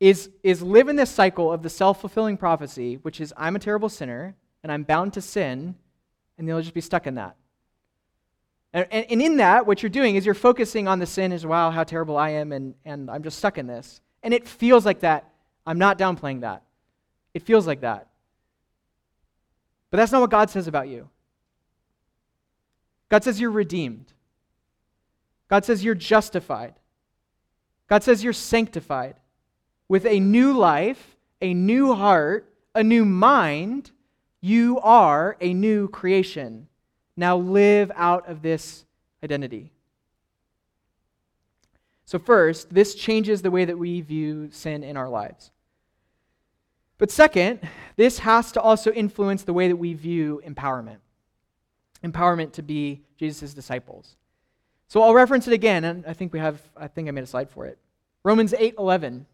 is, 0.00 0.28
is 0.42 0.60
live 0.60 0.88
in 0.88 0.96
this 0.96 1.10
cycle 1.10 1.50
of 1.50 1.62
the 1.62 1.70
self 1.70 2.00
fulfilling 2.00 2.36
prophecy, 2.36 2.96
which 2.96 3.20
is 3.20 3.32
I'm 3.36 3.56
a 3.56 3.58
terrible 3.58 3.88
sinner 3.88 4.36
and 4.62 4.70
I'm 4.70 4.82
bound 4.82 5.14
to 5.14 5.22
sin, 5.22 5.76
and 6.36 6.46
you'll 6.46 6.60
just 6.60 6.74
be 6.74 6.80
stuck 6.80 7.06
in 7.06 7.14
that. 7.14 7.36
And, 8.72 8.86
and, 8.90 9.06
and, 9.10 9.22
in 9.22 9.36
that, 9.38 9.66
what 9.66 9.82
you're 9.82 9.90
doing 9.90 10.16
is 10.16 10.26
you're 10.26 10.34
focusing 10.34 10.86
on 10.86 10.98
the 10.98 11.06
sin 11.06 11.32
as, 11.32 11.46
wow, 11.46 11.70
how 11.70 11.84
terrible 11.84 12.16
I 12.16 12.30
am, 12.30 12.52
and, 12.52 12.74
and 12.84 13.10
I'm 13.10 13.22
just 13.22 13.38
stuck 13.38 13.58
in 13.58 13.66
this. 13.66 14.00
And 14.22 14.34
it 14.34 14.46
feels 14.46 14.84
like 14.84 15.00
that. 15.00 15.30
I'm 15.66 15.78
not 15.78 15.98
downplaying 15.98 16.42
that. 16.42 16.62
It 17.32 17.42
feels 17.42 17.66
like 17.66 17.80
that. 17.80 18.08
But 19.90 19.98
that's 19.98 20.12
not 20.12 20.20
what 20.20 20.30
God 20.30 20.50
says 20.50 20.66
about 20.66 20.88
you. 20.88 21.08
God 23.08 23.24
says 23.24 23.40
you're 23.40 23.50
redeemed. 23.50 24.12
God 25.48 25.64
says 25.64 25.84
you're 25.84 25.94
justified. 25.94 26.74
God 27.88 28.02
says 28.02 28.24
you're 28.24 28.32
sanctified 28.32 29.16
with 29.88 30.04
a 30.06 30.18
new 30.18 30.56
life, 30.56 31.16
a 31.40 31.54
new 31.54 31.94
heart, 31.94 32.52
a 32.74 32.82
new 32.82 33.04
mind. 33.04 33.92
You 34.40 34.80
are 34.80 35.36
a 35.40 35.54
new 35.54 35.88
creation. 35.88 36.68
Now 37.16 37.36
live 37.36 37.90
out 37.94 38.28
of 38.28 38.42
this 38.42 38.84
identity. 39.22 39.72
So, 42.04 42.18
first, 42.18 42.72
this 42.72 42.94
changes 42.94 43.42
the 43.42 43.50
way 43.50 43.64
that 43.64 43.78
we 43.78 44.00
view 44.00 44.48
sin 44.52 44.84
in 44.84 44.96
our 44.96 45.08
lives. 45.08 45.50
But 46.98 47.10
second, 47.10 47.60
this 47.96 48.20
has 48.20 48.52
to 48.52 48.60
also 48.60 48.92
influence 48.92 49.42
the 49.42 49.52
way 49.52 49.68
that 49.68 49.76
we 49.76 49.92
view 49.94 50.40
empowerment. 50.46 50.98
Empowerment 52.04 52.52
to 52.52 52.62
be 52.62 53.02
Jesus' 53.18 53.54
disciples. 53.54 54.16
So 54.88 55.02
I'll 55.02 55.14
reference 55.14 55.48
it 55.48 55.52
again, 55.52 55.84
and 55.84 56.06
I 56.06 56.12
think 56.12 56.32
we 56.32 56.38
have, 56.38 56.62
I 56.76 56.86
think 56.86 57.08
I 57.08 57.10
made 57.10 57.24
a 57.24 57.26
slide 57.26 57.50
for 57.50 57.66
it. 57.66 57.78
Romans 58.22 58.54
8 58.56 58.76
11. 58.78 59.26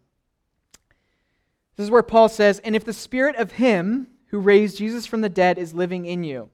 This 1.75 1.85
is 1.85 1.91
where 1.91 2.03
Paul 2.03 2.29
says, 2.29 2.59
And 2.59 2.75
if 2.75 2.83
the 2.83 2.93
spirit 2.93 3.35
of 3.35 3.53
him 3.53 4.07
who 4.27 4.39
raised 4.39 4.77
Jesus 4.77 5.05
from 5.05 5.21
the 5.21 5.29
dead 5.29 5.57
is 5.57 5.73
living 5.73 6.05
in 6.05 6.23
you, 6.23 6.49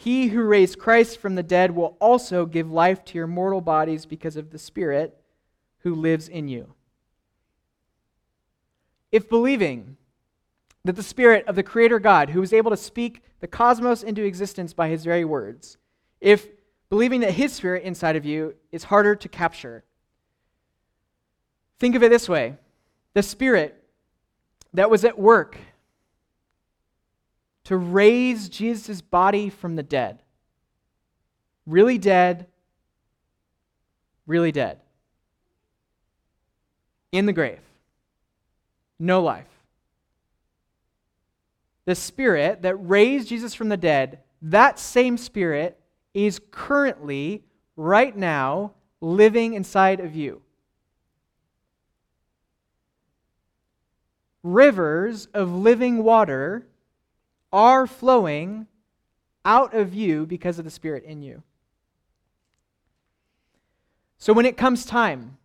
he 0.00 0.28
who 0.28 0.44
raised 0.44 0.78
Christ 0.78 1.18
from 1.18 1.34
the 1.34 1.42
dead 1.42 1.72
will 1.72 1.96
also 2.00 2.46
give 2.46 2.70
life 2.70 3.04
to 3.06 3.18
your 3.18 3.26
mortal 3.26 3.60
bodies 3.60 4.06
because 4.06 4.36
of 4.36 4.50
the 4.50 4.58
Spirit 4.58 5.20
who 5.80 5.92
lives 5.92 6.28
in 6.28 6.46
you. 6.46 6.72
If 9.10 9.28
believing 9.28 9.96
that 10.84 10.94
the 10.94 11.02
Spirit 11.02 11.44
of 11.48 11.56
the 11.56 11.64
Creator 11.64 11.98
God, 11.98 12.30
who 12.30 12.38
was 12.38 12.52
able 12.52 12.70
to 12.70 12.76
speak 12.76 13.22
the 13.40 13.48
cosmos 13.48 14.04
into 14.04 14.22
existence 14.22 14.72
by 14.72 14.88
his 14.88 15.02
very 15.02 15.24
words, 15.24 15.78
if 16.20 16.46
believing 16.90 17.18
that 17.22 17.32
his 17.32 17.52
Spirit 17.52 17.82
inside 17.82 18.14
of 18.14 18.24
you 18.24 18.54
is 18.70 18.84
harder 18.84 19.16
to 19.16 19.28
capture, 19.28 19.82
think 21.80 21.96
of 21.96 22.04
it 22.04 22.10
this 22.10 22.28
way 22.28 22.56
the 23.14 23.22
Spirit 23.24 23.82
that 24.72 24.90
was 24.90 25.04
at 25.04 25.18
work 25.18 25.58
to 27.68 27.76
raise 27.76 28.48
Jesus' 28.48 29.02
body 29.02 29.50
from 29.50 29.76
the 29.76 29.82
dead. 29.82 30.22
Really 31.66 31.98
dead, 31.98 32.46
really 34.26 34.52
dead. 34.52 34.80
In 37.12 37.26
the 37.26 37.32
grave. 37.34 37.60
No 38.98 39.22
life. 39.22 39.44
The 41.84 41.94
spirit 41.94 42.62
that 42.62 42.76
raised 42.76 43.28
Jesus 43.28 43.52
from 43.52 43.68
the 43.68 43.76
dead, 43.76 44.20
that 44.40 44.78
same 44.78 45.18
spirit 45.18 45.78
is 46.14 46.40
currently, 46.50 47.44
right 47.76 48.16
now, 48.16 48.72
living 49.02 49.52
inside 49.52 50.00
of 50.00 50.16
you. 50.16 50.40
rivers 54.42 55.26
of 55.34 55.52
living 55.52 56.02
water 56.02 56.66
are 57.52 57.86
flowing 57.86 58.66
out 59.44 59.74
of 59.74 59.94
you 59.94 60.26
because 60.26 60.58
of 60.58 60.64
the 60.64 60.70
Spirit 60.70 61.04
in 61.04 61.22
you. 61.22 61.42
So 64.18 64.32
when 64.32 64.46
it 64.46 64.56
comes 64.56 64.84
time, 64.84 65.38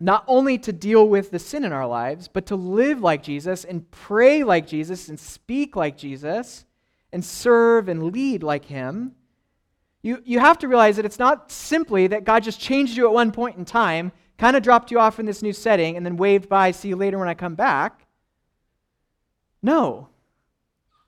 not 0.00 0.24
only 0.26 0.58
to 0.58 0.72
deal 0.72 1.08
with 1.08 1.30
the 1.30 1.38
sin 1.38 1.64
in 1.64 1.72
our 1.72 1.86
lives, 1.86 2.28
but 2.28 2.46
to 2.46 2.56
live 2.56 3.00
like 3.00 3.22
Jesus 3.22 3.64
and 3.64 3.90
pray 3.90 4.44
like 4.44 4.66
Jesus 4.66 5.08
and 5.08 5.18
speak 5.18 5.76
like 5.76 5.96
Jesus 5.96 6.66
and 7.12 7.24
serve 7.24 7.88
and 7.88 8.12
lead 8.12 8.42
like 8.42 8.64
Him, 8.64 9.14
you, 10.02 10.20
you 10.24 10.40
have 10.40 10.58
to 10.58 10.68
realize 10.68 10.96
that 10.96 11.06
it's 11.06 11.18
not 11.18 11.50
simply 11.50 12.08
that 12.08 12.24
God 12.24 12.42
just 12.42 12.60
changed 12.60 12.96
you 12.96 13.06
at 13.06 13.14
one 13.14 13.32
point 13.32 13.56
in 13.56 13.64
time, 13.64 14.12
kind 14.36 14.56
of 14.56 14.62
dropped 14.62 14.90
you 14.90 14.98
off 14.98 15.18
in 15.18 15.24
this 15.24 15.40
new 15.40 15.52
setting, 15.52 15.96
and 15.96 16.04
then 16.04 16.18
waved 16.18 16.48
by, 16.48 16.72
see 16.72 16.88
you 16.88 16.96
later 16.96 17.18
when 17.18 17.28
I 17.28 17.34
come 17.34 17.54
back. 17.54 18.06
No. 19.62 20.08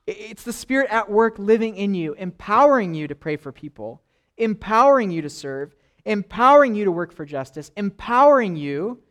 It's 0.07 0.43
the 0.43 0.53
Spirit 0.53 0.89
at 0.89 1.11
work 1.11 1.37
living 1.37 1.75
in 1.75 1.93
you, 1.93 2.13
empowering 2.13 2.93
you 2.93 3.07
to 3.07 3.15
pray 3.15 3.35
for 3.35 3.51
people, 3.51 4.01
empowering 4.37 5.11
you 5.11 5.21
to 5.21 5.29
serve, 5.29 5.75
empowering 6.05 6.75
you 6.75 6.85
to 6.85 6.91
work 6.91 7.11
for 7.11 7.25
justice, 7.25 7.71
empowering 7.75 8.55
you 8.55 9.01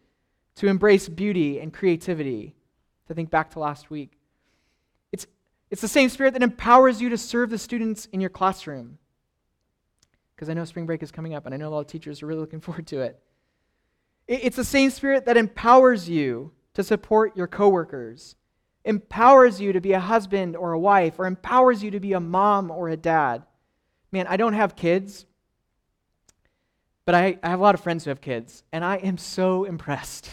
to 0.57 0.69
embrace 0.69 1.09
beauty 1.09 1.61
and 1.61 1.73
creativity. 1.73 2.55
To 3.09 3.15
think 3.15 3.31
back 3.31 3.51
to 3.51 3.61
last 3.61 3.89
week. 3.89 4.19
It's, 5.13 5.27
it's 5.71 5.83
the 5.83 5.87
same 5.87 6.09
spirit 6.09 6.33
that 6.33 6.43
empowers 6.43 7.01
you 7.01 7.09
to 7.11 7.19
serve 7.19 7.51
the 7.51 7.59
students 7.59 8.07
in 8.07 8.21
your 8.21 8.31
classroom. 8.31 8.99
Because 10.35 10.49
I 10.49 10.55
know 10.55 10.65
spring 10.65 10.87
break 10.87 11.03
is 11.05 11.13
coming 11.13 11.35
up, 11.35 11.47
and 11.47 11.55
I 11.55 11.59
know 11.59 11.69
a 11.69 11.71
lot 11.71 11.81
of 11.81 11.87
teachers 11.87 12.23
are 12.23 12.27
really 12.27 12.41
looking 12.41 12.61
forward 12.63 12.87
to 12.89 13.03
it. 13.03 13.21
It's 14.27 14.57
the 14.57 14.65
same 14.65 14.91
spirit 14.91 15.27
that 15.27 15.37
empowers 15.37 16.09
you 16.09 16.53
to 16.75 16.83
support 16.83 17.37
your 17.37 17.47
coworkers, 17.47 18.35
empowers 18.87 19.61
you 19.61 19.73
to 19.73 19.81
be 19.81 19.93
a 19.93 20.01
husband 20.01 20.57
or 20.57 20.73
a 20.73 20.79
wife, 20.79 21.19
or 21.19 21.27
empowers 21.27 21.83
you 21.83 21.91
to 21.91 22.01
be 22.01 22.15
a 22.15 22.21
mom 22.21 22.71
or 22.71 22.89
a 22.89 22.97
dad. 22.97 23.43
Man, 24.13 24.27
I 24.29 24.37
don't 24.37 24.55
have 24.55 24.77
kids, 24.77 25.27
but 27.05 27.15
I, 27.15 27.39
I 27.43 27.51
have 27.51 27.61
a 27.61 27.63
lot 27.63 27.75
of 27.75 27.81
friends 27.83 28.05
who 28.05 28.11
have 28.11 28.21
kids, 28.21 28.63
and 28.73 28.85
I 28.85 28.97
am 28.97 29.19
so 29.19 29.65
impressed. 29.75 30.31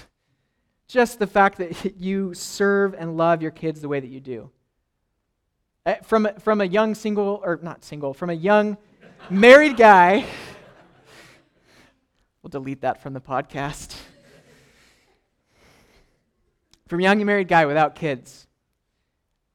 Just 0.88 1.20
the 1.20 1.28
fact 1.28 1.58
that 1.58 1.96
you 2.00 2.34
serve 2.34 2.94
and 2.94 3.18
love 3.18 3.42
your 3.42 3.52
kids 3.52 3.82
the 3.82 3.90
way 3.90 4.00
that 4.00 4.10
you 4.10 4.20
do. 4.20 4.52
Eh, 5.86 5.96
from, 6.04 6.30
from 6.40 6.62
a 6.62 6.66
young 6.66 6.96
single, 6.96 7.42
or 7.44 7.60
not 7.62 7.84
single, 7.84 8.14
from 8.14 8.30
a 8.30 8.34
young 8.34 8.78
married 9.30 9.76
guy, 9.76 10.26
we'll 12.44 12.50
delete 12.50 12.82
that 12.82 13.02
from 13.02 13.14
the 13.14 13.22
podcast. 13.22 13.98
From 16.88 17.00
a 17.00 17.04
young 17.04 17.26
married 17.26 17.48
guy 17.48 17.66
without 17.66 17.96
kids, 17.96 18.43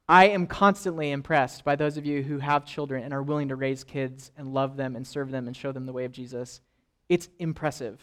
I 0.09 0.29
am 0.29 0.47
constantly 0.47 1.11
impressed 1.11 1.63
by 1.63 1.75
those 1.75 1.95
of 1.95 2.03
you 2.03 2.23
who 2.23 2.39
have 2.39 2.65
children 2.65 3.03
and 3.03 3.13
are 3.13 3.21
willing 3.21 3.49
to 3.49 3.55
raise 3.55 3.83
kids 3.83 4.31
and 4.35 4.55
love 4.55 4.75
them 4.75 4.95
and 4.95 5.05
serve 5.05 5.29
them 5.29 5.45
and 5.45 5.55
show 5.55 5.71
them 5.71 5.85
the 5.85 5.93
way 5.93 6.03
of 6.03 6.11
Jesus. 6.11 6.61
It's 7.09 7.29
impressive. 7.37 8.01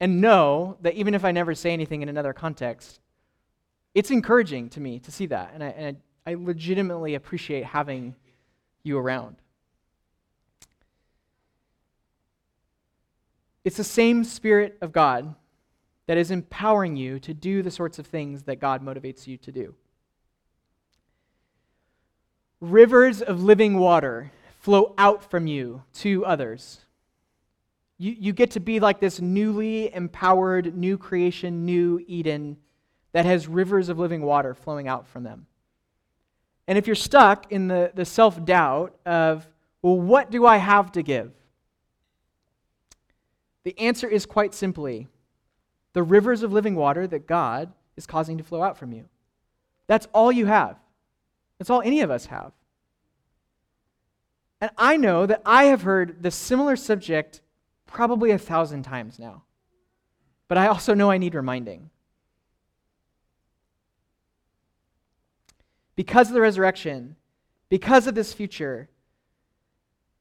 And 0.00 0.22
know 0.22 0.78
that 0.80 0.94
even 0.94 1.12
if 1.12 1.26
I 1.26 1.30
never 1.30 1.54
say 1.54 1.74
anything 1.74 2.00
in 2.00 2.08
another 2.08 2.32
context, 2.32 3.00
it's 3.94 4.10
encouraging 4.10 4.70
to 4.70 4.80
me 4.80 4.98
to 5.00 5.12
see 5.12 5.26
that. 5.26 5.50
And 5.52 5.62
I, 5.62 5.66
and 5.68 5.96
I, 6.26 6.30
I 6.30 6.34
legitimately 6.34 7.14
appreciate 7.14 7.66
having 7.66 8.14
you 8.82 8.96
around. 8.96 9.36
It's 13.62 13.76
the 13.76 13.84
same 13.84 14.24
Spirit 14.24 14.78
of 14.80 14.92
God 14.92 15.34
that 16.06 16.16
is 16.16 16.30
empowering 16.30 16.96
you 16.96 17.20
to 17.20 17.34
do 17.34 17.62
the 17.62 17.70
sorts 17.70 17.98
of 17.98 18.06
things 18.06 18.44
that 18.44 18.58
God 18.58 18.82
motivates 18.82 19.26
you 19.26 19.36
to 19.36 19.52
do. 19.52 19.74
Rivers 22.60 23.22
of 23.22 23.42
living 23.42 23.78
water 23.78 24.32
flow 24.60 24.94
out 24.98 25.30
from 25.30 25.46
you 25.46 25.82
to 25.94 26.24
others. 26.24 26.80
You, 27.98 28.14
you 28.18 28.32
get 28.32 28.52
to 28.52 28.60
be 28.60 28.80
like 28.80 29.00
this 29.00 29.20
newly 29.20 29.92
empowered, 29.94 30.76
new 30.76 30.98
creation, 30.98 31.64
new 31.64 32.04
Eden 32.06 32.56
that 33.12 33.24
has 33.24 33.48
rivers 33.48 33.88
of 33.88 33.98
living 33.98 34.22
water 34.22 34.54
flowing 34.54 34.88
out 34.88 35.06
from 35.08 35.24
them. 35.24 35.46
And 36.66 36.76
if 36.76 36.86
you're 36.86 36.96
stuck 36.96 37.50
in 37.50 37.68
the, 37.68 37.92
the 37.94 38.04
self 38.04 38.44
doubt 38.44 38.94
of, 39.06 39.46
well, 39.82 39.98
what 39.98 40.30
do 40.30 40.44
I 40.44 40.58
have 40.58 40.92
to 40.92 41.02
give? 41.02 41.32
The 43.64 43.78
answer 43.78 44.06
is 44.06 44.26
quite 44.26 44.54
simply 44.54 45.08
the 45.92 46.02
rivers 46.02 46.42
of 46.42 46.52
living 46.52 46.74
water 46.74 47.06
that 47.06 47.26
God 47.26 47.72
is 47.96 48.06
causing 48.06 48.38
to 48.38 48.44
flow 48.44 48.62
out 48.62 48.78
from 48.78 48.92
you. 48.92 49.08
That's 49.86 50.06
all 50.12 50.30
you 50.30 50.46
have. 50.46 50.76
That's 51.58 51.70
all 51.70 51.82
any 51.82 52.00
of 52.00 52.10
us 52.10 52.26
have. 52.26 52.52
And 54.60 54.70
I 54.76 54.96
know 54.96 55.26
that 55.26 55.42
I 55.44 55.64
have 55.64 55.82
heard 55.82 56.22
the 56.22 56.30
similar 56.30 56.76
subject 56.76 57.40
probably 57.86 58.30
a 58.30 58.38
thousand 58.38 58.82
times 58.82 59.18
now. 59.18 59.44
But 60.48 60.58
I 60.58 60.66
also 60.66 60.94
know 60.94 61.10
I 61.10 61.18
need 61.18 61.34
reminding. 61.34 61.90
Because 65.94 66.28
of 66.28 66.34
the 66.34 66.40
resurrection, 66.40 67.16
because 67.68 68.06
of 68.06 68.14
this 68.14 68.32
future, 68.32 68.88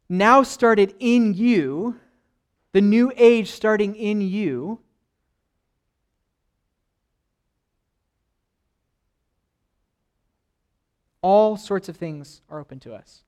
now 0.09 0.43
started 0.43 0.95
in 0.99 1.33
you, 1.33 1.99
the 2.71 2.81
new 2.81 3.11
age 3.15 3.51
starting 3.51 3.95
in 3.95 4.21
you, 4.21 4.79
all 11.27 11.57
sorts 11.57 11.89
of 11.89 11.97
things 11.97 12.41
are 12.49 12.57
open 12.57 12.79
to 12.79 12.93
us. 12.93 13.25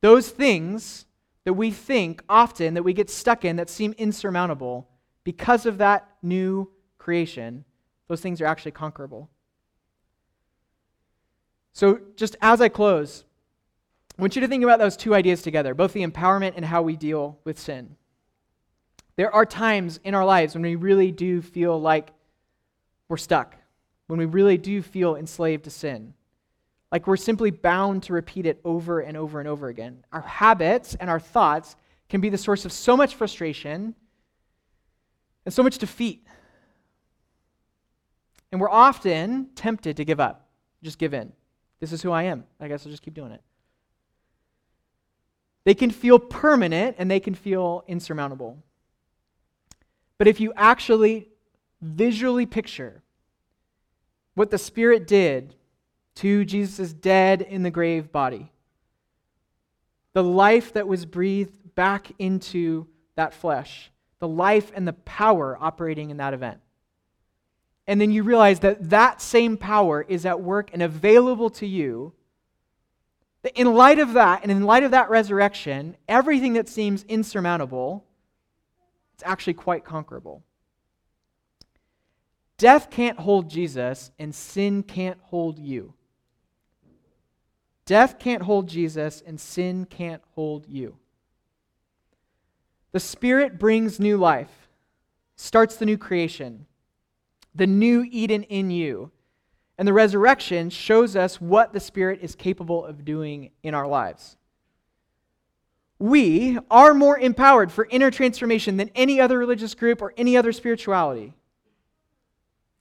Those 0.00 0.28
things 0.28 1.06
that 1.42 1.54
we 1.54 1.72
think 1.72 2.22
often 2.28 2.74
that 2.74 2.84
we 2.84 2.92
get 2.92 3.10
stuck 3.10 3.44
in 3.44 3.56
that 3.56 3.68
seem 3.68 3.94
insurmountable 3.98 4.86
because 5.24 5.66
of 5.66 5.78
that 5.78 6.08
new 6.22 6.70
creation, 6.98 7.64
those 8.06 8.20
things 8.20 8.40
are 8.40 8.46
actually 8.46 8.70
conquerable. 8.70 9.28
So, 11.72 11.98
just 12.14 12.36
as 12.40 12.60
I 12.60 12.68
close, 12.68 13.24
I 14.16 14.22
want 14.22 14.36
you 14.36 14.42
to 14.42 14.46
think 14.46 14.62
about 14.62 14.78
those 14.78 14.96
two 14.96 15.16
ideas 15.16 15.42
together 15.42 15.74
both 15.74 15.94
the 15.94 16.06
empowerment 16.06 16.52
and 16.54 16.64
how 16.64 16.82
we 16.82 16.94
deal 16.94 17.40
with 17.42 17.58
sin. 17.58 17.96
There 19.16 19.34
are 19.34 19.44
times 19.44 19.98
in 20.04 20.14
our 20.14 20.24
lives 20.24 20.54
when 20.54 20.62
we 20.62 20.76
really 20.76 21.10
do 21.10 21.42
feel 21.42 21.80
like 21.80 22.12
we're 23.08 23.16
stuck, 23.16 23.56
when 24.06 24.18
we 24.18 24.26
really 24.26 24.58
do 24.58 24.82
feel 24.82 25.16
enslaved 25.16 25.64
to 25.64 25.70
sin. 25.70 26.14
Like 26.92 27.06
we're 27.06 27.16
simply 27.16 27.50
bound 27.50 28.04
to 28.04 28.12
repeat 28.12 28.46
it 28.46 28.60
over 28.64 29.00
and 29.00 29.16
over 29.16 29.40
and 29.40 29.48
over 29.48 29.68
again. 29.68 30.04
Our 30.12 30.20
habits 30.20 30.94
and 30.94 31.10
our 31.10 31.20
thoughts 31.20 31.76
can 32.08 32.20
be 32.20 32.28
the 32.28 32.38
source 32.38 32.64
of 32.64 32.72
so 32.72 32.96
much 32.96 33.14
frustration 33.14 33.94
and 35.44 35.54
so 35.54 35.62
much 35.62 35.78
defeat. 35.78 36.26
And 38.52 38.60
we're 38.60 38.70
often 38.70 39.48
tempted 39.56 39.96
to 39.96 40.04
give 40.04 40.20
up, 40.20 40.46
just 40.82 40.98
give 40.98 41.14
in. 41.14 41.32
This 41.80 41.92
is 41.92 42.02
who 42.02 42.12
I 42.12 42.24
am. 42.24 42.44
I 42.60 42.68
guess 42.68 42.86
I'll 42.86 42.92
just 42.92 43.02
keep 43.02 43.14
doing 43.14 43.32
it. 43.32 43.42
They 45.64 45.74
can 45.74 45.90
feel 45.90 46.18
permanent 46.18 46.96
and 46.98 47.10
they 47.10 47.20
can 47.20 47.34
feel 47.34 47.84
insurmountable. 47.88 48.62
But 50.18 50.28
if 50.28 50.40
you 50.40 50.52
actually 50.56 51.28
visually 51.80 52.46
picture 52.46 53.02
what 54.34 54.50
the 54.50 54.58
Spirit 54.58 55.06
did 55.06 55.54
to 56.16 56.44
Jesus' 56.44 56.92
dead 56.92 57.42
in 57.42 57.62
the 57.62 57.70
grave 57.70 58.12
body. 58.12 58.52
The 60.12 60.22
life 60.22 60.72
that 60.74 60.86
was 60.86 61.06
breathed 61.06 61.74
back 61.74 62.12
into 62.18 62.86
that 63.16 63.34
flesh, 63.34 63.90
the 64.20 64.28
life 64.28 64.70
and 64.74 64.86
the 64.86 64.92
power 64.92 65.58
operating 65.60 66.10
in 66.10 66.18
that 66.18 66.34
event. 66.34 66.60
And 67.86 68.00
then 68.00 68.10
you 68.10 68.22
realize 68.22 68.60
that 68.60 68.90
that 68.90 69.20
same 69.20 69.56
power 69.56 70.02
is 70.08 70.24
at 70.24 70.40
work 70.40 70.70
and 70.72 70.82
available 70.82 71.50
to 71.50 71.66
you. 71.66 72.12
In 73.54 73.74
light 73.74 73.98
of 73.98 74.14
that, 74.14 74.40
and 74.42 74.50
in 74.50 74.62
light 74.62 74.84
of 74.84 74.92
that 74.92 75.10
resurrection, 75.10 75.96
everything 76.08 76.54
that 76.54 76.68
seems 76.68 77.04
insurmountable, 77.04 78.04
it's 79.14 79.22
actually 79.26 79.54
quite 79.54 79.84
conquerable. 79.84 80.42
Death 82.64 82.88
can't 82.88 83.18
hold 83.18 83.50
Jesus, 83.50 84.10
and 84.18 84.34
sin 84.34 84.82
can't 84.82 85.18
hold 85.24 85.58
you. 85.58 85.92
Death 87.84 88.18
can't 88.18 88.40
hold 88.40 88.70
Jesus, 88.70 89.22
and 89.26 89.38
sin 89.38 89.84
can't 89.84 90.22
hold 90.34 90.66
you. 90.66 90.96
The 92.92 93.00
Spirit 93.00 93.58
brings 93.58 94.00
new 94.00 94.16
life, 94.16 94.70
starts 95.36 95.76
the 95.76 95.84
new 95.84 95.98
creation, 95.98 96.64
the 97.54 97.66
new 97.66 98.08
Eden 98.10 98.44
in 98.44 98.70
you. 98.70 99.10
And 99.76 99.86
the 99.86 99.92
resurrection 99.92 100.70
shows 100.70 101.16
us 101.16 101.42
what 101.42 101.74
the 101.74 101.80
Spirit 101.80 102.20
is 102.22 102.34
capable 102.34 102.82
of 102.82 103.04
doing 103.04 103.50
in 103.62 103.74
our 103.74 103.86
lives. 103.86 104.38
We 105.98 106.58
are 106.70 106.94
more 106.94 107.18
empowered 107.18 107.70
for 107.70 107.88
inner 107.90 108.10
transformation 108.10 108.78
than 108.78 108.90
any 108.94 109.20
other 109.20 109.36
religious 109.36 109.74
group 109.74 110.00
or 110.00 110.14
any 110.16 110.34
other 110.34 110.50
spirituality. 110.50 111.34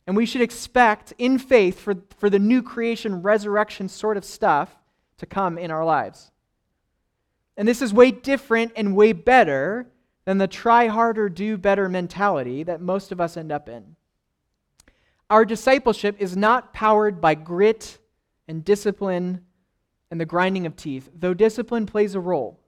And 0.05 0.17
we 0.17 0.25
should 0.25 0.41
expect, 0.41 1.13
in 1.17 1.37
faith, 1.37 1.79
for, 1.79 1.95
for 2.17 2.29
the 2.29 2.39
new 2.39 2.61
creation, 2.61 3.21
resurrection 3.21 3.87
sort 3.87 4.17
of 4.17 4.25
stuff 4.25 4.75
to 5.17 5.25
come 5.25 5.57
in 5.57 5.71
our 5.71 5.85
lives. 5.85 6.31
And 7.55 7.67
this 7.67 7.81
is 7.81 7.93
way 7.93 8.11
different 8.11 8.73
and 8.75 8.95
way 8.95 9.13
better 9.13 9.87
than 10.25 10.37
the 10.37 10.47
try 10.47 10.87
harder, 10.87 11.29
do 11.29 11.57
better 11.57 11.87
mentality 11.87 12.63
that 12.63 12.81
most 12.81 13.11
of 13.11 13.21
us 13.21 13.37
end 13.37 13.51
up 13.51 13.69
in. 13.69 13.95
Our 15.29 15.45
discipleship 15.45 16.15
is 16.19 16.35
not 16.35 16.73
powered 16.73 17.19
by 17.21 17.35
grit 17.35 17.97
and 18.47 18.63
discipline 18.63 19.45
and 20.11 20.19
the 20.19 20.25
grinding 20.25 20.65
of 20.65 20.75
teeth, 20.75 21.09
though 21.17 21.33
discipline 21.33 21.85
plays 21.85 22.15
a 22.15 22.19
role. 22.19 22.59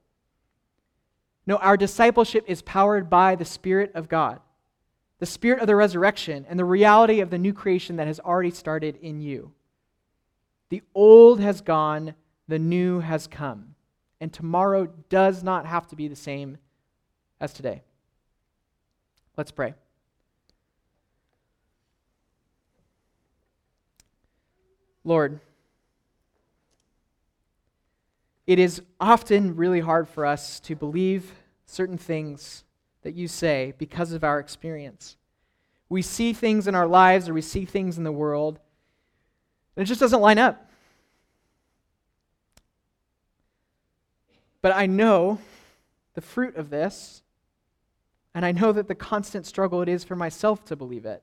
No, 1.46 1.58
our 1.58 1.78
discipleship 1.78 2.44
is 2.48 2.62
powered 2.64 3.10
by 3.10 3.36
the 3.36 3.46
Spirit 3.46 3.92
of 3.94 4.10
God, 4.10 4.40
the 5.20 5.26
Spirit 5.26 5.62
of 5.62 5.68
the 5.68 5.76
resurrection, 5.76 6.46
and 6.50 6.60
the 6.60 6.66
reality 6.66 7.22
of 7.22 7.30
the 7.30 7.38
new 7.38 7.54
creation 7.54 7.96
that 7.96 8.08
has 8.08 8.20
already 8.20 8.52
started 8.52 8.98
in 9.02 9.22
you. 9.22 9.54
The 10.70 10.82
old 10.94 11.40
has 11.40 11.62
gone, 11.62 12.16
the 12.48 12.60
new 12.60 13.00
has 13.00 13.28
come. 13.28 13.76
And 14.20 14.34
tomorrow 14.34 14.88
does 15.10 15.44
not 15.44 15.66
have 15.66 15.88
to 15.88 15.96
be 15.96 16.08
the 16.08 16.16
same 16.16 16.58
as 17.40 17.54
today. 17.54 17.84
Let's 19.38 19.52
pray. 19.52 19.74
Lord, 25.06 25.40
it 28.48 28.60
is 28.60 28.82
often 29.00 29.56
really 29.56 29.80
hard 29.80 30.10
for 30.10 30.26
us 30.26 30.60
to 30.62 30.76
believe 30.76 31.32
certain 31.66 31.98
things 31.98 32.65
that 33.06 33.14
you 33.14 33.28
say 33.28 33.72
because 33.78 34.14
of 34.14 34.24
our 34.24 34.40
experience. 34.40 35.16
We 35.90 36.02
see 36.02 36.34
things 36.34 36.68
in 36.68 36.74
our 36.74 36.88
lives 36.88 37.30
or 37.30 37.36
we 37.36 37.42
see 37.44 37.64
things 37.64 38.00
in 38.00 38.04
the 38.04 38.12
world, 38.12 38.60
and 39.76 39.84
it 39.84 39.86
just 39.86 40.00
doesn't 40.00 40.22
line 40.22 40.40
up. 40.40 40.72
But 44.64 44.76
I 44.76 44.88
know 44.88 45.40
the 46.16 46.22
fruit 46.22 46.56
of 46.56 46.72
this, 46.72 47.22
and 48.34 48.44
I 48.44 48.52
know 48.52 48.72
that 48.72 48.88
the 48.88 48.96
constant 48.96 49.46
struggle 49.46 49.84
it 49.84 49.88
is 49.88 50.04
for 50.04 50.16
myself 50.16 50.66
to 50.66 50.76
believe 50.76 51.06
it. 51.06 51.22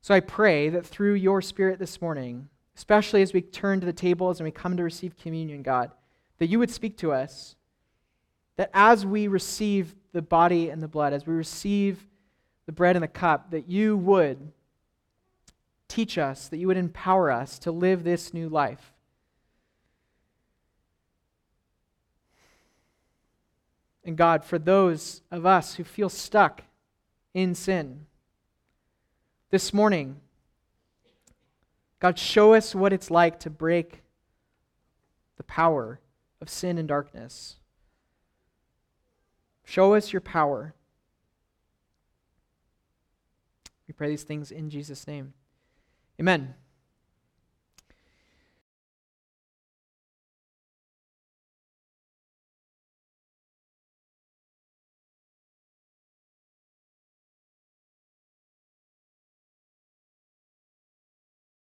So 0.00 0.12
I 0.12 0.18
pray 0.18 0.68
that 0.68 0.84
through 0.84 1.14
your 1.14 1.40
Spirit 1.40 1.78
this 1.78 2.02
morning, 2.02 2.48
especially 2.76 3.22
as 3.22 3.32
we 3.32 3.40
turn 3.40 3.78
to 3.78 3.86
the 3.86 3.92
tables 3.92 4.40
and 4.40 4.44
we 4.44 4.50
come 4.50 4.76
to 4.76 4.82
receive 4.82 5.16
communion, 5.16 5.62
God, 5.62 5.92
that 6.38 6.48
you 6.48 6.58
would 6.58 6.72
speak 6.72 6.96
to 6.98 7.12
us. 7.12 7.54
That 8.60 8.68
as 8.74 9.06
we 9.06 9.26
receive 9.26 9.94
the 10.12 10.20
body 10.20 10.68
and 10.68 10.82
the 10.82 10.86
blood, 10.86 11.14
as 11.14 11.26
we 11.26 11.32
receive 11.32 12.06
the 12.66 12.72
bread 12.72 12.94
and 12.94 13.02
the 13.02 13.08
cup, 13.08 13.52
that 13.52 13.70
you 13.70 13.96
would 13.96 14.52
teach 15.88 16.18
us, 16.18 16.46
that 16.48 16.58
you 16.58 16.66
would 16.66 16.76
empower 16.76 17.30
us 17.30 17.58
to 17.60 17.72
live 17.72 18.04
this 18.04 18.34
new 18.34 18.50
life. 18.50 18.92
And 24.04 24.14
God, 24.14 24.44
for 24.44 24.58
those 24.58 25.22
of 25.30 25.46
us 25.46 25.76
who 25.76 25.84
feel 25.84 26.10
stuck 26.10 26.64
in 27.32 27.54
sin, 27.54 28.04
this 29.48 29.72
morning, 29.72 30.20
God, 31.98 32.18
show 32.18 32.52
us 32.52 32.74
what 32.74 32.92
it's 32.92 33.10
like 33.10 33.40
to 33.40 33.48
break 33.48 34.02
the 35.38 35.44
power 35.44 35.98
of 36.42 36.50
sin 36.50 36.76
and 36.76 36.86
darkness. 36.86 37.56
Show 39.70 39.94
us 39.94 40.12
your 40.12 40.20
power. 40.20 40.74
We 43.86 43.92
pray 43.92 44.08
these 44.08 44.24
things 44.24 44.50
in 44.50 44.68
Jesus' 44.68 45.06
name. 45.06 45.32
Amen. 46.20 46.56